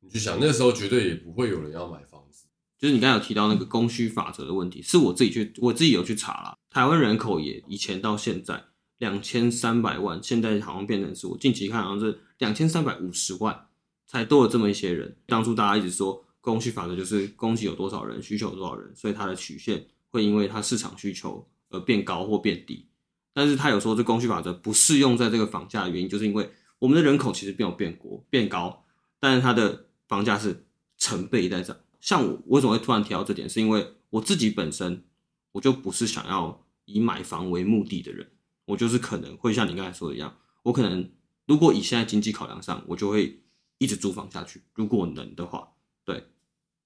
[0.00, 2.44] 你去想，那时候绝对也不会有人要买房子。
[2.78, 6.56] 就是你刚才有提到那个供需法则的问题，是我自己去，我自己有去查啦。
[6.70, 8.62] 台湾人口也以前到现在
[9.00, 13.66] 两千三百万，现在好像变成是我近期看好像是两千三百五十万，
[14.06, 15.14] 才多了这么一些人。
[15.26, 22.86] 当初大家一直说供需法则就是供给有多少人，需求有多少人，所以它的曲线会因为它市场需求而变高或变低。
[23.32, 26.48] 但是他有说这供需法则不适用在这个房价的原因，就是因为。
[26.80, 28.86] 我们的人口其实没有变过变高，
[29.18, 30.64] 但是它的房价是
[30.96, 31.76] 成倍在涨。
[32.00, 35.04] 像我为什么会突然提到这点，是因为我自己本身
[35.52, 38.26] 我就不是想要以买房为目的的人，
[38.70, 41.10] 我就是可能会像你刚才说的一样，我可能
[41.46, 43.40] 如果以现在经济考量上，我就会
[43.78, 45.68] 一直租房下去，如果能的话，
[46.04, 46.28] 对。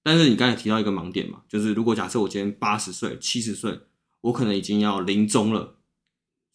[0.03, 3.79] 但是你刚才提到一个盲点嘛，就是如果假设我今天八十岁、七十岁，
[4.21, 5.77] 我可能已经要临终了，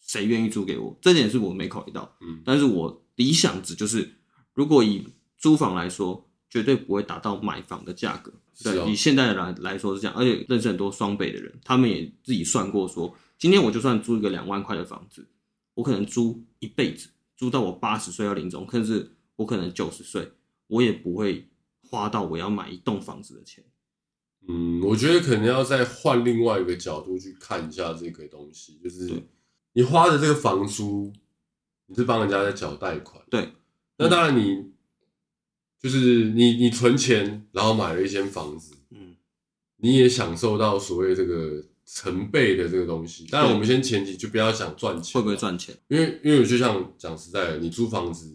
[0.01, 0.99] 谁愿意租给我？
[1.01, 3.03] 这点是我没考虑到，嗯，但是我。
[3.17, 4.15] 理想值就是，
[4.55, 8.33] 如果以租房来说，绝对不会达到买房的价格。
[8.65, 15.27] 对，以现在的来来说是这样，而且认识很多双北的人，他们也自己算过说，今天我就算租一个两万块的房子，
[15.75, 20.31] 我可能租一辈子，租到我八十岁要临终，甚至我可能九十岁，
[20.69, 21.49] 我也不会
[21.89, 23.65] 花到我要买一栋房子的钱。
[24.47, 29.11] 嗯，我觉得可能要再换另外一个角度去看一下这个东西，就是
[29.73, 31.13] 你花的这个房租。
[31.87, 33.51] 你是帮人家在缴贷款，对。
[33.97, 34.71] 那当然，你
[35.77, 39.17] 就是你，你存钱，然后买了一间房子，嗯，
[39.79, 43.27] 你也享受到所谓这个成倍的这个东西。
[43.27, 45.77] 当然，我们先前提就不要想赚钱，会不会赚钱？
[45.89, 48.33] 因为因为就像讲实在的，你租房子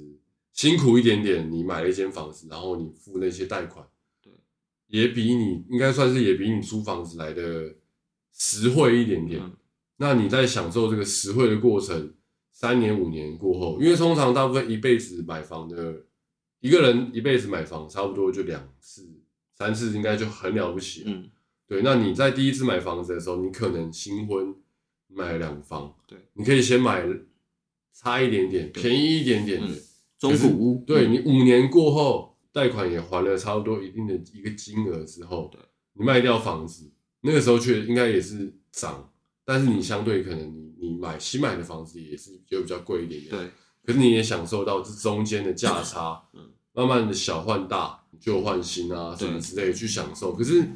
[0.52, 3.86] 辛苦一点点，你买了一间房子，然后你付那些贷款，
[4.22, 4.32] 对，
[4.88, 7.76] 也比你应该算是也比你租房子来的
[8.34, 9.42] 实惠一点点。
[9.42, 9.54] 嗯、
[9.98, 12.14] 那你在享受这个实惠的过程，
[12.52, 16.04] 三年五年过后，因为通常大部分一辈子买房的
[16.60, 19.08] 一个人一辈子买房差不多就两次、
[19.58, 21.04] 三次，应该就很了不起。
[21.06, 21.30] 嗯，
[21.68, 21.82] 对。
[21.82, 24.56] 那你在第一次买房子的时候，你可能新婚
[25.08, 27.06] 买了两房，对，你可以先买
[27.94, 29.82] 差一点点、便宜一点点的、嗯、
[30.20, 30.84] 中古屋。
[30.86, 35.62] 对，你五年过后，贷款也还了差不多一定的一个金额之后，对，
[35.94, 36.92] 你卖掉房子。
[37.22, 39.12] 那个时候却应该也是涨，
[39.44, 43.50] 但是你相对可能你你买新买的房子也是就比较贵一点点，对。
[43.84, 50.34] 可是你也享受到这中间的价差，嗯，慢慢的小换大，旧换新啊什么之类的去享受。
[50.34, 50.68] 可是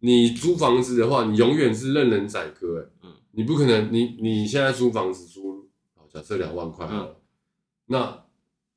[0.00, 2.88] 你租房子的话，你永远是任人宰割，
[3.32, 7.14] 你不可能，你你现在租房子租，好，假设两万块，嗯，
[7.86, 8.24] 那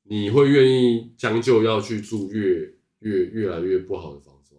[0.03, 4.55] 你会愿意将就要去住越越越来越不好的房子？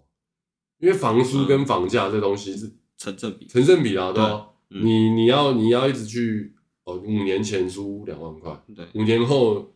[0.79, 4.49] 因为房租跟房价这东西是成正比，成正比啊，对吧？
[4.68, 9.73] 你你要你要一直去哦，五年前租两万块，对，五年后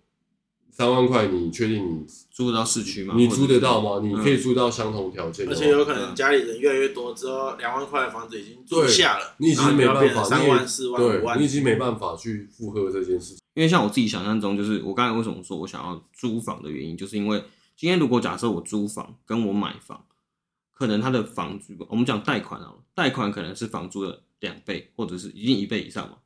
[0.77, 3.15] 三万块，你确定你租得到市区吗？
[3.17, 4.01] 你租得到吗？
[4.05, 13.39] 你可以租到相同条件，而且有可能家里人越来越多之后，两万块的房子已经租下了，你已经没办法，三万四万五万，你已经没办法去负荷这件事情。
[13.55, 17.45] 因为像我自己想象中，就是我刚才为什么说我想要租房的原因，就是因为
[17.77, 20.05] 今天如果假设我租房跟我买房。
[20.77, 26.17] 可能他的房租，我们讲贷款啊，贷款可能是房租的两倍，或者是一定一倍以上嘛，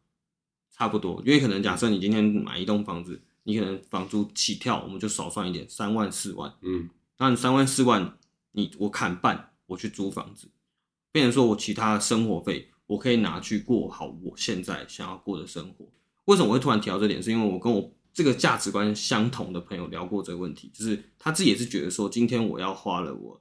[0.74, 1.22] 差不多。
[1.26, 8.18] 因为可能假设你今天买一栋房子，你可能房租起跳，我们就少算一点，三万四万，嗯，那你三万四万，
[8.52, 10.50] 你我砍半，我去租房子，
[11.10, 15.86] 变成说我其他的生活费，我可以拿去过好我现在想要过的生活。
[16.26, 17.22] 为什么我会突然提到这点？
[17.22, 23.40] 是因为我跟我这个价值观相同的朋友聊过这个问题，就是他自己也是觉得说，今天我要花了我。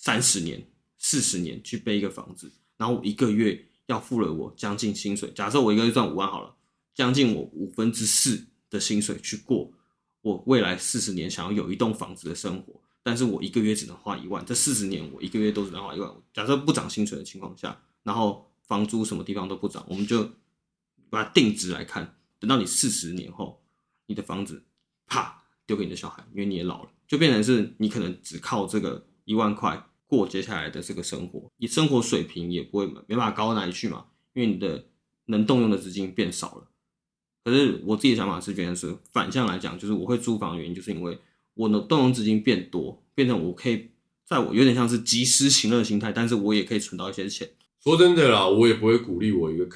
[0.00, 0.64] 三十年、
[0.96, 5.28] 四十年去背一个房子，然后我一个月要付了我将近薪水。
[5.32, 6.54] 假设我一个月赚五万好了，
[6.94, 9.70] 将近我五分之四的薪水去过
[10.22, 14.44] 我未来四十年想要有一栋房子的生活，但是我一个月只能花一万。
[14.44, 16.12] 这四十年我一个月都只能花一万。
[16.32, 20.30] 假设不涨薪水的情况下，然后房租什么地方都不涨，我们就
[21.08, 22.16] 把它定值来看。
[22.38, 23.60] 等到你四十年后，
[24.06, 24.62] 你的房子
[25.06, 29.84] 啪丢给你的小孩，因为你也老了，就变成是你可能只靠这个一万块。
[30.10, 34.86] 过接下来的这个生活，你生活水平也不会没办法高到哪里去嘛，因为你的
[35.26, 36.70] 能动用的资金变少了。
[37.48, 41.18] 可是我自己的想法是，觉得是反向来讲，就是我会租房的原因，就是因为
[41.54, 43.88] 我的动用资金变多，变成我可以
[44.24, 47.48] 在我有点像是及时行乐的心态，但是我也可以存到一些钱。
[47.82, 49.66] 说真的啦，我也不会鼓励我一个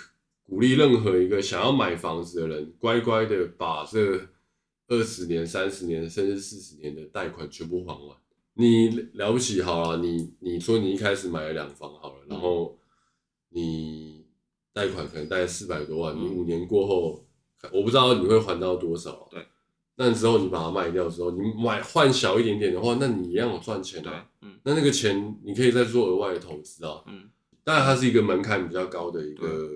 [0.42, 4.28] 鼓励任何一个想要买房子的人，乖乖的把这
[4.88, 8.16] 二十年、三十年甚至四十年的贷款全部还完。
[8.54, 12.76] 你了不起好了，你你说你一开始买了两房好了，然后
[13.48, 14.26] 你
[14.74, 17.24] 贷款可能贷四百多万，你五年过后，
[17.70, 19.28] 我不知道你会还到多少。
[19.30, 19.46] 对，
[19.96, 24.26] 那之后你把它卖掉之后，你买换小一点点的话，那你一样有赚钱啊。
[24.40, 27.02] 嗯，那那个钱你可以再做额外的投资啊。
[27.06, 27.28] 嗯，
[27.62, 29.70] 当然它是一个门槛比较高的一个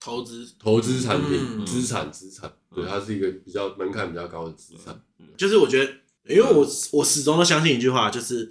[0.00, 5.00] 投资投资产品，资产资产，对，它是一个比较门槛比较高的资产。
[5.36, 5.92] 就是我觉得。
[6.26, 8.50] 因为我我始终都相信一句话，就是，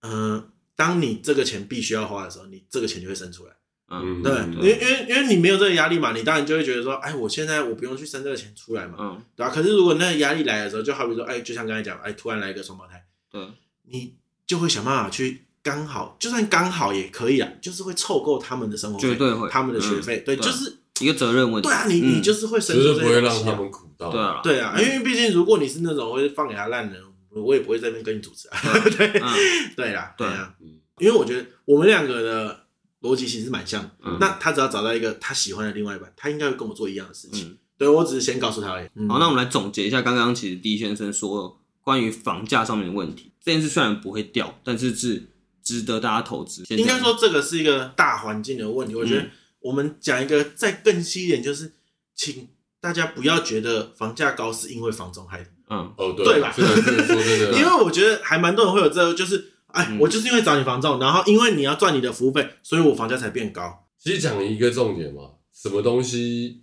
[0.00, 3.54] 嗯、呃，当你这个钱必须要花的时候，你这个钱就会生出来。
[3.88, 9.52] 嗯，对，因为因为因为你没有这个压力嘛，你当然就会觉得说，哎，我现在我不用去生这个钱出来嘛，嗯，对吧？
[9.54, 13.40] 可是如果那个压力来的时候，就好比说，哎，就像刚才讲，哎，突然来一个双胞胎，对，
[13.88, 14.14] 你
[14.46, 20.78] 就会想办法去刚好，就算刚好也可以啊，就是会凑够他们的生活费，绝对会，他们的学费，对，就是。
[20.98, 21.68] 一个责任问题。
[21.68, 24.10] 对啊，你你就是会生出这些东西，不会让他们苦到。
[24.10, 26.98] 对啊，对啊，因为毕竟如果你是那种会放给他烂人，
[27.34, 28.58] 我也不会在那边跟你主持啊。
[28.96, 29.20] 对，
[29.76, 30.54] 对啦，对啊，
[30.98, 32.60] 因为我觉得我们两个的
[33.06, 33.90] 逻辑其实蛮像。
[34.18, 37.56] 那他只要找到一个他喜欢的另外一半，他应该会跟我做一样的事情。
[37.78, 38.86] 对，我只是先告诉他而已。
[39.08, 43.30] 好，那我们来总结一下刚刚其实 D 先生说关于房价上面的问题。
[43.42, 45.28] 这件事虽然不会掉，但是是
[45.62, 46.64] 值得大家投资。
[46.70, 49.26] 应该说这个是一个大环境的问题，我觉得。
[49.60, 51.72] 我们讲一个再更细一点，就是
[52.14, 52.46] 请
[52.80, 56.54] 大家不要觉得房价高是因为房中害的，嗯，哦，对，对吧？
[57.58, 63.86] 因为我觉得还蛮多人会有这个，就是哎，我就是因为找你房仲，然后因为你要赚你的服务费，所以我房价才变高。
[63.98, 66.62] 其实讲一个重点嘛，什么东西，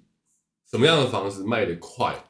[0.70, 2.26] 什么样的房子卖得快，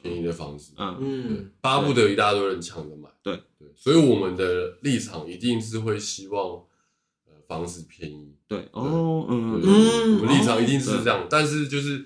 [0.00, 0.96] 便宜的房子，嗯。
[1.00, 3.08] 嗯，巴不得一大堆人抢着买。
[3.22, 3.40] 对。
[3.58, 6.62] 对，所以我们的立场一定是会希望，
[7.26, 8.34] 呃，房子便宜。
[8.48, 8.58] 对。
[8.72, 12.04] 哦，嗯嗯我们立场一定是这样，哦但是就是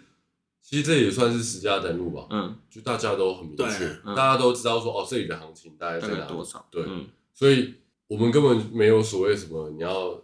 [0.61, 2.27] 其实这也算是实价登录吧。
[2.31, 4.15] 嗯，就大家都很明确，嗯。
[4.15, 6.67] 大家都知道说哦，这里的行情大概在哪多少？
[6.71, 7.07] 对，嗯。
[7.33, 7.75] 所以
[8.09, 10.23] 我们根本没有所谓什么你要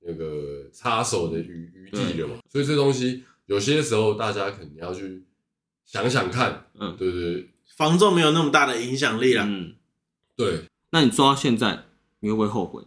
[0.00, 2.36] 那个插手的余余地了嘛。
[2.48, 5.24] 所以这东西有些时候大家可能要去
[5.84, 9.44] 想想看，嗯，对对对房仲没有那么大的影响力啦。
[9.46, 9.74] 嗯，
[10.36, 11.84] 对，那你做到现在，
[12.20, 12.82] 你会不会后悔？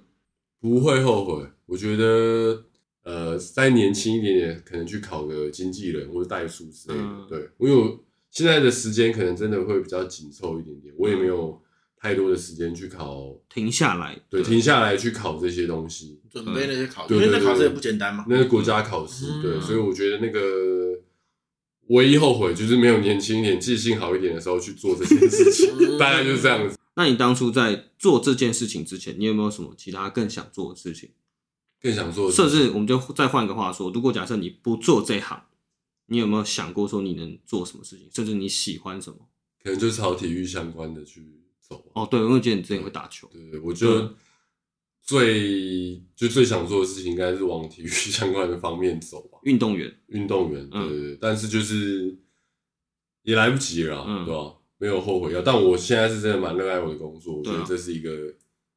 [0.59, 1.47] 不会后悔。
[1.65, 2.65] 我觉得
[3.03, 7.03] 呃，再年轻一点点，可能去考个经纪人或者代书之类的。
[7.03, 11.61] 嗯对，我有现在的时间可能真的会比较紧凑一点点，我也没有
[12.01, 16.19] 太多的时间去考，停下来，对，停下来去考这些东西。
[16.31, 18.25] 准备那些考试，对对对因为那考试也不简单嘛。
[18.27, 20.97] 那是国家考试，嗯对，所以我觉得那个
[21.89, 26.75] 唯一后悔就是没有年轻一点、记性好一点的时候去做这件事情， 嗯大概就是这样子。
[26.95, 31.11] 那你当初在做这件事情之前，你有没有什么其他更想做的事情？
[31.79, 35.43] 更想做的甚至我们就再换个话说，如果假设你不做这行，
[36.07, 38.07] 你有没有想过说你能做什么事情？
[38.13, 39.17] 甚至你喜欢什么？
[39.63, 41.40] 可能就是朝体育相关的去
[41.71, 41.91] 走。
[41.95, 44.13] 哦，对，因为我记得你之前会打球，对对，我就
[45.01, 49.39] 最就最想做的事情，应该是往体育 相关的方面走吧。
[49.43, 52.17] 运动员，运动员，对嗯对对，但是就是
[53.23, 54.53] 也来不及了啦，嗯对吧？
[54.77, 58.11] 没有后悔药，但我现在是真的蛮热爱我的工作，我觉对啊得这是一个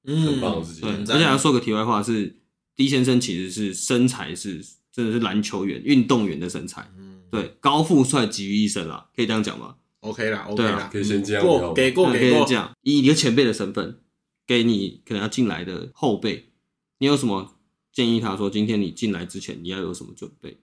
[0.04, 0.88] 嗯很棒的事情。
[1.08, 2.36] 而且要说个题外话是
[2.76, 9.76] ，D 先生其实是身材是真的是篮球员、运动员的身材，嗯，对，高富帅集于一身啊，可以这样讲吗？
[10.04, 13.98] ，OK 啦，OK 啦，可以先这样过聊给过给过，以这样，以一个前辈的身份，
[14.46, 16.50] 给你可能要进来的后辈，
[16.98, 17.56] 你有什么
[17.92, 18.20] 建议？
[18.20, 20.58] 他说，今天你进来之前，你要有什么准备？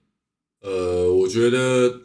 [0.60, 2.02] 呃，我觉得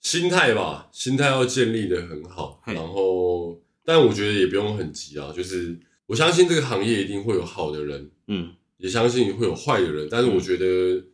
[0.00, 11.04] 心态吧，心态要建立的很好，然后，但我觉得也不用很急啊，就是我相信这个行业一定会有好的人，嗯，也相信会有坏的人，但是我觉得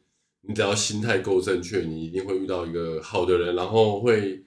[0.43, 4.44] 你只要心态够正确，你一定会遇到一个好的人，然后会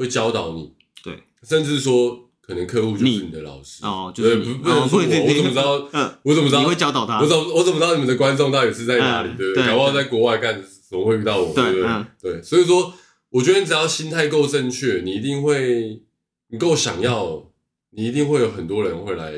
[0.00, 0.72] 会教导你，
[1.04, 5.88] 对，甚至说可能客户就是你的老师哦，就是对不不能说我，我怎么知道？
[5.92, 7.26] 嗯，我怎么知道你会教导他我？
[7.26, 9.28] 怎么我怎么知道你们的观众到底是在哪里？
[9.28, 9.62] 嗯对不对？
[9.62, 11.52] 对搞不好在国外干，怎么会遇到我？
[11.54, 11.88] 对对不
[12.22, 12.94] 对所以说，
[13.28, 16.02] 我觉得你只要心态够正确，你一定会，
[16.48, 17.50] 你够想要，
[17.90, 19.32] 你一定会有很多人会来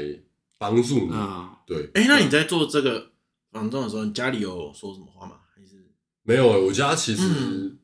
[0.59, 1.13] 帮助你。
[1.13, 3.09] 啊，对，哎，那你在做这个
[3.51, 5.33] 房仲的时候，你家里有说什么话吗？
[5.55, 5.91] 还是
[6.23, 7.79] 没有、欸，我家其实、嗯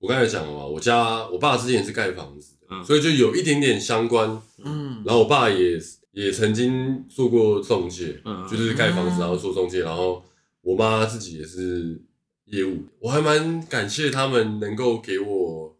[0.00, 4.40] 我刚才讲了嘛，我家我爸之前是盖房子的，嗯所以就有一点点相关。
[4.64, 5.78] 嗯然后我爸也
[6.12, 10.24] 也曾经做过中介，嗯就是盖房子然后做中介，然后
[10.62, 12.02] 我妈自己也是
[12.46, 15.76] 业务，我还蛮感谢他们能够给我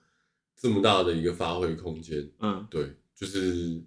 [0.60, 2.28] 这么大的一个发挥空间。
[2.40, 3.82] 嗯，对，就是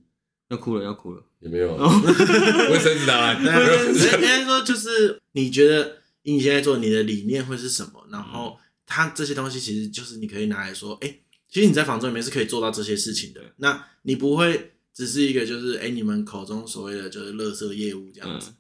[0.50, 1.24] 要哭了，要哭了。
[1.40, 1.90] 也没有哦
[2.72, 8.06] 卫生纸拿来，应该说就是你觉得以你现在做你的理念会是什么？
[8.10, 8.58] 然后
[8.94, 13.42] 它这些东西其实就是你可以拿来说，哎、其实你在房仲里面是可以做到这些事情的。
[13.58, 18.54] 那你不会只是一个就是哎、你们口中所谓的就是垃圾业务这样子。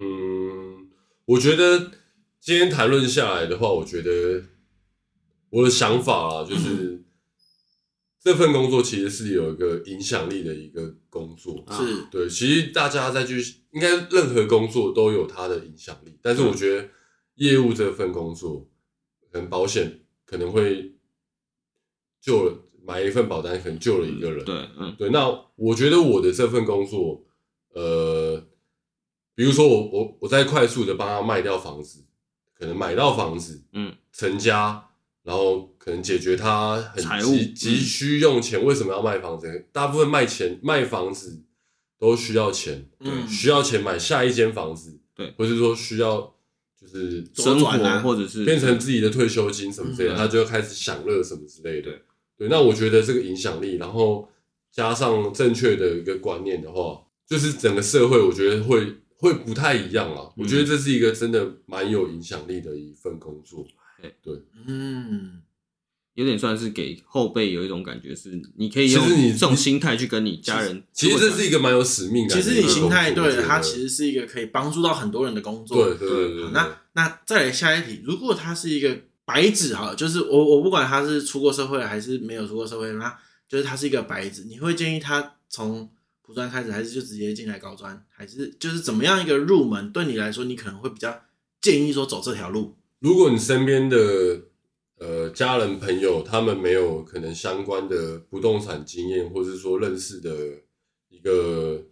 [0.00, 0.90] 嗯，
[1.26, 1.92] 我觉得
[2.40, 4.42] 今天谈论下来的话，我觉得
[5.50, 7.04] 我的想法啊，就是、
[8.20, 11.62] 这份工作其实是有一个影响力的一个工作。
[11.68, 16.88] 啊是，对，其实大家再去，应该任何工作都有它的影响力，但是我觉得
[17.36, 18.68] 业务这份工作，
[19.32, 20.94] 可能保险可能会
[22.20, 24.44] 救了买一份保单，可能救了一个人。
[24.44, 24.94] 对，嗯。
[24.98, 27.24] 对，那我觉得我的这份工作，
[27.70, 28.44] 呃，
[29.34, 32.04] 比如说我我我在快速的帮他卖掉房子，
[32.52, 34.90] 可能买到房子，嗯，成家，
[35.22, 39.68] 然后可能解决他很急急需用钱，为什么要卖房子？
[39.72, 41.44] 大部分卖钱卖房子
[41.98, 43.26] 都需要钱，嗯。
[43.26, 45.32] 需要钱买下一间房子，对。
[45.38, 46.34] 或是说需要
[46.82, 51.90] 就是生活或者是变成自己的退休金什么之类他就开始享乐什么之类的。
[51.90, 52.02] 对
[52.38, 54.28] 对，那我觉得这个影响力，然后
[54.72, 60.28] 加上正确的一个观念的话，就是整个社会，我觉得会会不太一样啊。
[60.36, 63.64] 我觉得这是一个真的蛮有影响力的一份工作。
[64.20, 65.42] 对嗯，
[66.14, 70.82] 有点算是给后辈有一种感觉，是你可以用你这种心态去跟你家人。
[70.92, 72.48] 其实这是一个蛮有使命感其。
[72.48, 75.84] 实你心态对了，它其实是一个可以帮助到很多人的工作。
[75.84, 76.50] 对对对对对。
[76.52, 78.94] 那那再来下一题，如果他是一个
[79.24, 83.16] 白纸哈，就是我我不管他是出过社会还是没有出过社会，那
[83.48, 85.88] 就是他是一个白纸，你会建议他从
[86.20, 89.90] 普专开始，还是就直接进来高专，还是就是怎么样一个入门？
[89.90, 91.22] 对你来说，你可能会比较
[91.60, 92.76] 建议说走这条路。
[93.00, 93.96] 如果你身边的
[95.02, 100.30] 呃家人朋友他们没有可能相关的不动产经验，或者是说认识的
[101.08, 101.82] 一个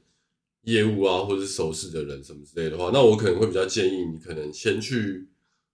[0.62, 5.26] 业务啊，或者是熟识的人什么之类的话，那我可能会比较建议你可能先去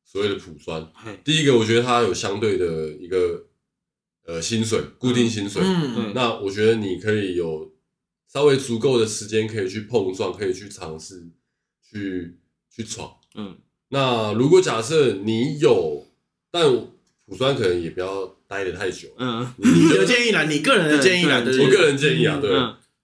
[0.02, 0.90] 所谓的普专。
[1.22, 3.46] 第一个，我觉得它有相对的一个
[4.24, 5.60] 呃薪水，固定薪水。
[5.62, 7.70] 嗯，那我觉得你可以有
[8.32, 11.28] 稍微足够的时间可以去碰撞，可以去尝试，
[11.82, 12.38] 去
[12.70, 13.16] 去闯。
[13.34, 13.58] 嗯。
[13.88, 16.06] 那如果假设你有，
[16.50, 16.64] 但
[17.26, 19.08] 普专可能也不要待的太久。
[19.18, 22.50] 嗯，你的 建议啦，你个人的建议啦，我个人建议啊，对，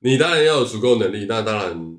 [0.01, 1.27] 你当然要有足够能力。
[1.29, 1.99] 那当然，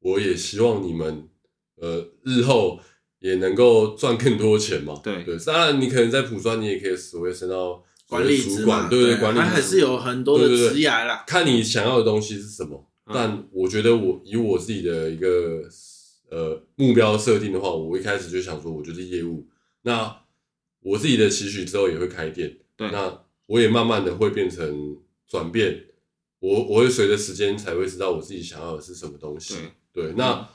[0.00, 1.28] 我也希望你们
[1.76, 2.80] 呃日后
[3.20, 5.00] 也能够赚更多钱嘛。
[5.02, 11.24] 对对，当然你可能在普专，你也可以所谓升到管理主管，对对，管理还是有很多的职涯啦。
[11.26, 12.86] 看你想要的东西是什么。
[13.12, 15.62] 但我觉得我以我自己的一个。
[16.32, 19.44] 呃，目标设定的话，我一开始就想说，我就是业务。
[19.82, 20.16] 那
[20.82, 22.90] 我自己的期许之后也会开店，对。
[22.90, 25.86] 那我也慢慢的会变成转变，
[26.38, 29.54] 我我会随着时间才会知道我自己想要的是什么东西。
[29.92, 30.14] 对，对。
[30.16, 30.46] 那、嗯、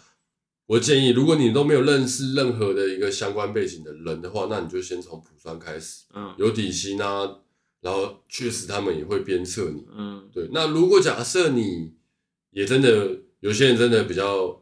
[0.67, 7.39] 我建议，如果你都没有认识任何的一个相关背景的人的话，那你就先从普专开始，嗯，有底薪啊，
[7.81, 10.49] 然后确实他们也会鞭策你，嗯，对。
[10.51, 11.93] 那如果假设你
[12.51, 14.61] 也真的有些人真的比较。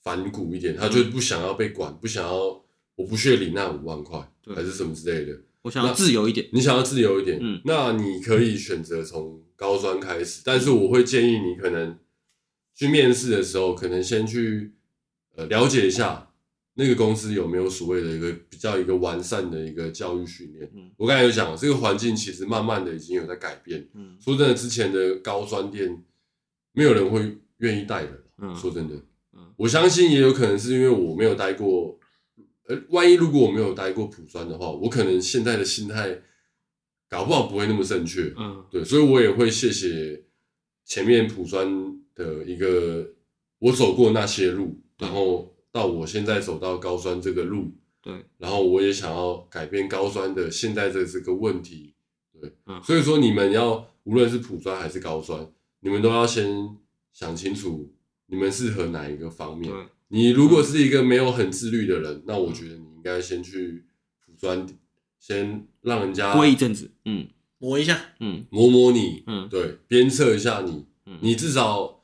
[0.00, 4.18] 反骨一点，他就不想要被管，不想要，我不屑领那五万块，
[4.54, 5.38] 还是什么之类的。
[5.62, 11.98] 我想要自由一点，你想要自由一点，嗯，那你可以选择从高专开始，但是我会建议你可能
[12.74, 14.72] 去面试的时候，可能先去
[15.34, 16.30] 呃了解一下
[16.74, 20.70] 那个公司有没有所谓的一个比较一个完善的一个教育训练。
[20.74, 23.88] 嗯，我刚才有讲，这个环境其实慢慢的已经有在改变。
[23.94, 26.04] 嗯，说真的，之前的高专店
[26.72, 28.24] 没有人会愿意带的。
[28.40, 28.94] 嗯，说真的。
[29.56, 31.97] 我相信也有可能是因为我没有待过，
[32.68, 36.20] 呃，万一如果我没有待过普专的话，我可能现在的心态
[37.08, 38.32] 搞不好不会那么正确。
[38.36, 40.24] 嗯，对，所以我也会谢谢
[40.84, 41.66] 前面普专
[42.14, 43.10] 的一个
[43.58, 51.94] 我走过那些路，然后到我现在走到高专这个路，对，然后我也想要改变高专的现在的这个问题，
[52.40, 55.50] 对，嗯，所以说你们要无论是普专还是高专，
[55.80, 56.76] 你们都要先
[57.12, 57.92] 想清楚。
[58.30, 59.72] 你们适合哪一个方面？
[60.08, 63.84] 你如果是一个没有很自律的人，那我觉得你应该先去
[64.24, 64.66] 普专，
[65.18, 67.28] 先让人家过一阵子，嗯，
[67.58, 70.86] 磨一下，嗯，磨磨你，嗯，对，鞭策一下你，
[71.20, 72.00] 你至少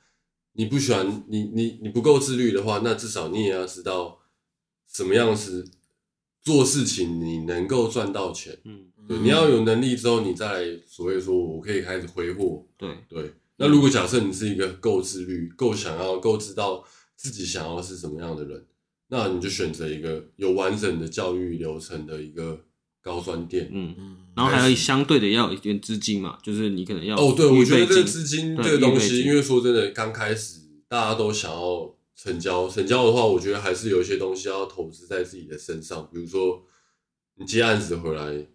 [0.53, 4.19] 你不喜欢你你你不够自律的话，那至少你也要知道
[4.87, 5.65] 什么样是
[6.43, 12.99] 做事情你能够赚到钱，嗯，对，你要有能力之后，你再来所谓说我可以开始挥霍，对。
[13.09, 13.35] 对。
[13.57, 16.85] 那如果假设你是一个够自律、够想要、够知道
[17.25, 18.67] 自己想要是什么样的人，
[19.09, 22.67] 那你就选择一个有完整的教育流程的一个
[23.01, 23.71] 高专店。
[23.73, 36.63] 嗯嗯，然后还有相对的要有一点资金嘛，就是你可能要哦，对，我觉得这个资金这个东西，因为说真的，刚开始大家都想要成交，成交的话，我觉得还是有一些东西要投资在自己的身上，比如说
[37.37, 38.47] 你接案子回来，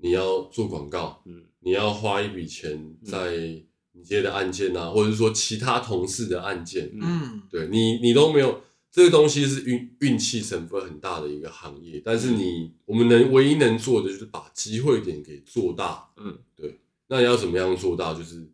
[0.00, 3.62] 你要做广告，嗯，你要花一笔钱在。
[3.96, 16.80] 你接的案件啊，或者是说其他同事的案件，嗯，对你，你都没有这个东西是运运气成分很大的一个行业，但是你我们能唯一能做的就是把机会点给做大，嗯，对。
[17.06, 18.12] 那你要怎么样做大？
[18.14, 18.48] 就是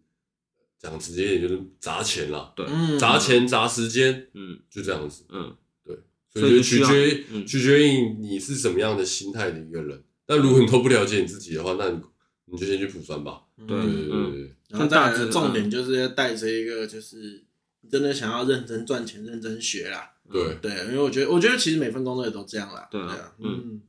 [0.78, 2.66] 讲直接一点，就是砸钱啦，对，
[2.99, 5.97] 砸钱砸时间，嗯，就这样子，嗯，对。
[6.32, 10.03] 所以就取决取决于你是什么样的心态的一个人。
[10.26, 12.01] 但如果你都不了解你自己的话，那你
[12.47, 14.54] 你就先去补专吧，对对对对。
[14.68, 17.44] 然后再来重点就是要带着一个，就是
[17.90, 20.12] 真的想要认真赚钱、认真学啦。
[20.30, 22.88] 对对，因为我觉得，我觉得其实每份工作也都这样啦。
[22.90, 23.80] 对啊，嗯。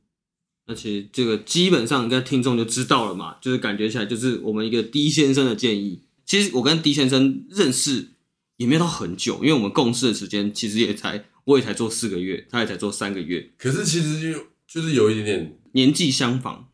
[0.66, 6.02] 那其实这个基本上，跟听众就知道了嘛，就是感觉起来就是我们一个 D 先生的建议。
[6.24, 8.08] 其实我跟 D 先生认识
[8.56, 13.50] 也没有到很久，因为我们共事的时间其实也才，我也才做四个月，他也才做三个月。
[13.58, 16.68] 可是其实就就是有一点点年纪相仿。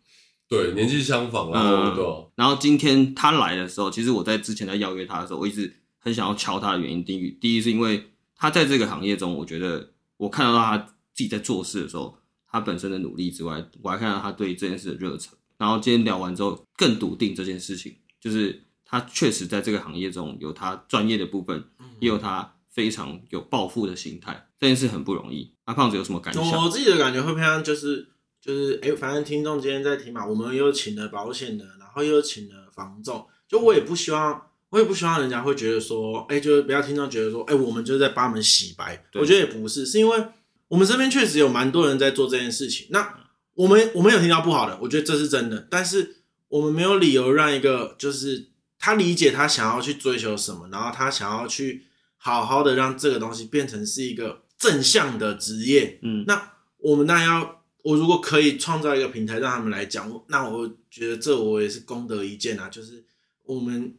[0.49, 2.05] 对，年纪相仿啊，嗯、对。
[2.35, 7.05] 然后今天他来的时候，其实我在之前在邀约他的时候，我一直很想要敲他的原因。
[7.05, 12.17] 第一，第一是因为他在这个行业中，我觉得我看到他自己在做事的时候，
[12.51, 15.35] 他本身的努力之外，我还看到他对这件事的热忱。
[15.59, 21.63] 然后今天聊完之后，更笃定这件事情，就是他确实在这个行业中有他专业的部分，
[22.01, 24.49] 也有他非常有抱负的心态。
[24.59, 25.53] 这件事很不容易。
[25.65, 26.65] 阿胖子有什么感想？
[26.65, 28.13] 我自己的感觉会偏向就是。
[28.41, 39.05] 就是哎，反正听众今天在听嘛，我们又请了保险的，然后又请了房仲，就我也不希望，我也不希望人家会觉得说，哎，就是不要听众觉得说，哎，我们就是在帮他们洗白。
[39.15, 40.25] 我觉得也不是，是因为
[40.69, 42.87] 我们身边确实有蛮多人在做这件事情。
[42.91, 43.15] 那
[43.55, 46.17] 我们我们有听到不好的，我觉得这是真的，但是
[46.49, 51.87] 我们没有理由让一个就是他理解他想要去追求什么，然后他想要去
[52.17, 55.99] 好好的让这个东西变成是一个正向的职业。
[56.03, 63.05] 嗯，那我们当然要，我如果可以创造一个平台让他们来讲，那我觉得这我也是功德一件啊，就是
[63.45, 63.95] 我们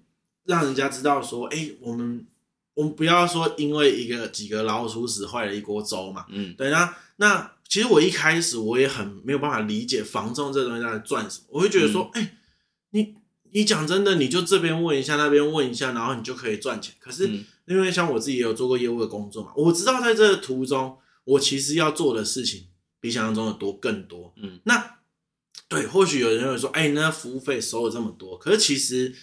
[0.46, 2.26] 让人家知道说，哎，我们
[2.74, 6.26] 我们不要说因为一个几个老鼠屎坏了一锅粥嘛。
[6.30, 7.52] 嗯，对，那那。
[7.70, 12.34] 其实我一开始我也很没有办法理解房仲这东西在赚什么，我会觉得说，哎、嗯欸，
[12.90, 13.16] 你
[13.52, 16.96] 你讲真的，你就这边问一下，那边问一下，然后你就可以赚钱。
[16.98, 17.30] 可是
[17.68, 22.69] 因为像我自己也有做过业务的工作嘛，我知道在这个途中，我其实要做的事情
[23.00, 24.34] 比想象中的多更多。
[24.38, 24.98] 嗯，那
[25.68, 29.16] 对，或许有人会说，哎、欸，那服务费收了这么多，可是其实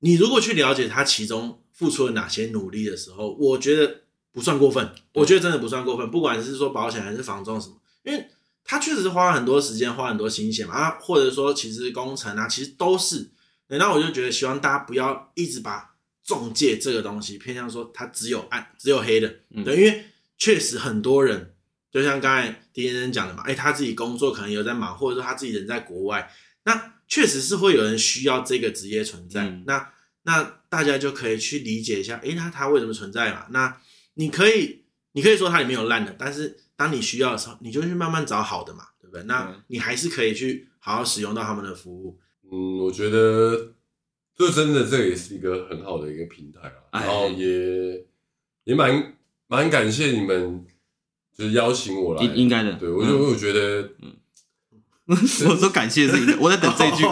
[0.00, 4.02] 你如果去了解他其中付出了哪些努力的时候，我觉得。
[4.34, 6.10] 不算过分，我觉得真的不算过分。
[6.10, 8.28] 不管是说保险还是房仲什么，因为
[8.64, 10.74] 他确实是花了很多时间，花很多心血嘛。
[10.74, 13.30] 啊，或者说其实工程啊，其实都是。
[13.68, 19.32] 那我就觉得，希望大家不要一直把中介这个东西偏向说它只有暗、只有黑的。
[19.64, 20.04] 对，因为
[20.36, 21.53] 确实很多人，
[21.94, 26.28] 就像刚才狄先生讲的嘛，哎，他自己工作可能有在忙，或者说他自己人在国外，
[26.64, 29.44] 那确实是会有人需要这个职业存在。
[29.44, 29.92] 嗯、那
[30.24, 33.46] 那大家就可以去理解一下，哎，那他为什么存在嘛？
[33.50, 33.76] 那
[34.14, 34.82] 你可以，
[35.12, 39.22] 你可以说它里面有烂的，但是当你需要的时候，你就去慢慢找好的嘛，对不对？
[39.22, 42.18] 那你还是可以去好好使用到他们的服务。
[42.50, 43.72] 嗯，我觉得
[44.36, 48.04] 这真的这也是一个很好的一个平台啊，然后也
[48.64, 49.14] 也蛮
[49.46, 50.66] 蛮感谢你们，
[51.36, 52.72] 就是邀请我来，应应该的。
[52.74, 54.14] 对，我就我觉得，嗯，
[55.08, 57.04] 我说感谢是应该，我在等这句，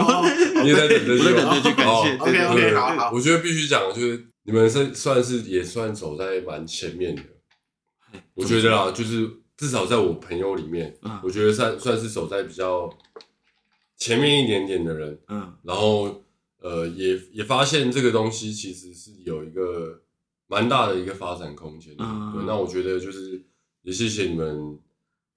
[0.63, 2.17] 你也在等这句，我在等这句感谢。
[2.17, 4.27] OK OK，好好，我觉得必须讲就是。
[4.45, 7.23] 你们是算是也算走在蛮前面的，
[8.35, 10.93] 我觉得啦，就是至少在我朋友里面，
[11.23, 12.93] 我觉得算算是走在比较
[13.97, 16.25] 前面一点点的人，嗯，然后
[16.61, 20.03] 呃，也也发现这个东西其实是有一个
[20.49, 23.41] 蛮大的一个发展空间，嗯，对，那我觉得就是
[23.83, 24.79] 也谢谢你们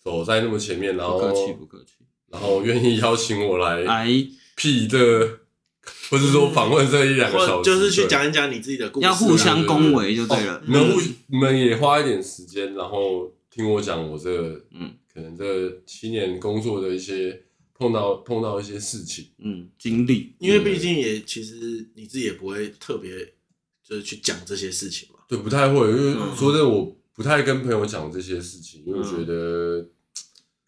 [0.04, 1.94] 走在那么前面，然后不客气不客气，
[2.30, 4.08] 然后愿意邀请我来来
[4.56, 5.40] 辟这。
[6.10, 10.60] 不是说访问这一两个小时，就是去讲一讲你自己的故事，要互相恭维就对了。
[10.66, 17.40] 你们互，你们也花一点时间，然后听我讲我这个，嗯，可能这七年工作的一些
[17.76, 20.34] 碰到碰到一些事情，嗯，经历。
[20.40, 23.12] 因为毕竟也其实你自己也不会特别
[23.88, 25.20] 就是去讲这些事情嘛。
[25.28, 29.90] 对，不太会，因为说真的，我不太跟朋友讲这些事情，因为我觉得。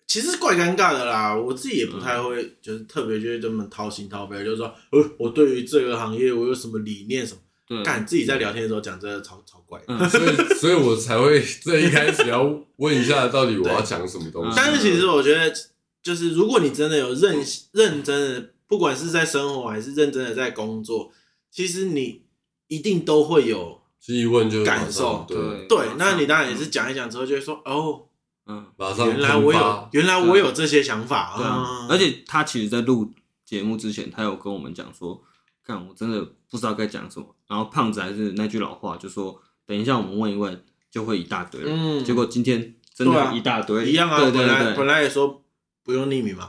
[0.08, 9.78] 其实怪尴尬的啦，我自己也不太会，就是特别就是这么掏心掏肺，就是说，呃，我对于这个行业我有什么理念什么，干自己在聊天的时候讲，真的超超怪，
[10.08, 12.42] 所以所以我才会这一开始要
[12.78, 14.54] 问一下，到底我要讲什么东西。
[14.56, 15.54] 但是其实我觉得，
[16.02, 17.36] 就是如果你真的有认
[17.74, 21.12] 认真的，不管是在生活还是认真的在工作，
[21.52, 22.24] 其实你
[22.70, 23.82] 一定都会有
[24.16, 28.04] 一问就感受，对对，那你当然也是讲一讲之后就会说，哦。
[28.50, 31.34] 嗯，马上原来我有，原来我有这些想法。
[31.36, 31.46] 对，
[31.90, 33.12] 而且他其实，在录
[33.44, 35.22] 节目之前，他有跟我们讲说，
[35.62, 37.36] 看我真的不知道该讲什么。
[37.46, 41.68] 然后胖子还是那句老话，就说等一下我们问一问，就会一大堆了。
[41.70, 44.18] 嗯，结果今天真的一大堆，一样啊。
[44.18, 45.44] 对对对，本来也说
[45.84, 46.48] 不用匿名嘛。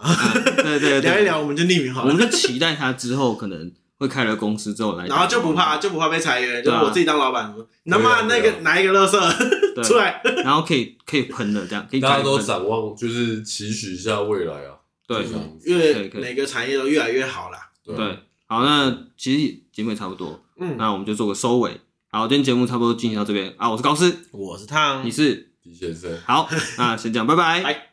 [0.55, 2.13] 对对对， 聊一聊我们就匿名好了。
[2.13, 9.21] 我们就期待他之后可能会开了公司之后来，然后就不怕就不怕被裁员，就是我自己当老板，能把那个拿一个乐色。
[9.81, 12.01] 出来， 然后可以可以喷了，这样可以。
[12.01, 14.75] 大家都展望，就是期许一下未来啊。
[15.07, 15.25] 对，
[15.65, 17.59] 因为每个产业都越来越好啦。
[17.85, 17.95] 对，
[18.47, 21.81] 好，那其实节目也差不多，嗯，那我们就做个收尾。
[22.11, 26.11] 好，今天节目差不多进行到这边啊，我是高斯，我是汤，你是李先生。
[26.27, 27.88] 好，那先这样，拜拜。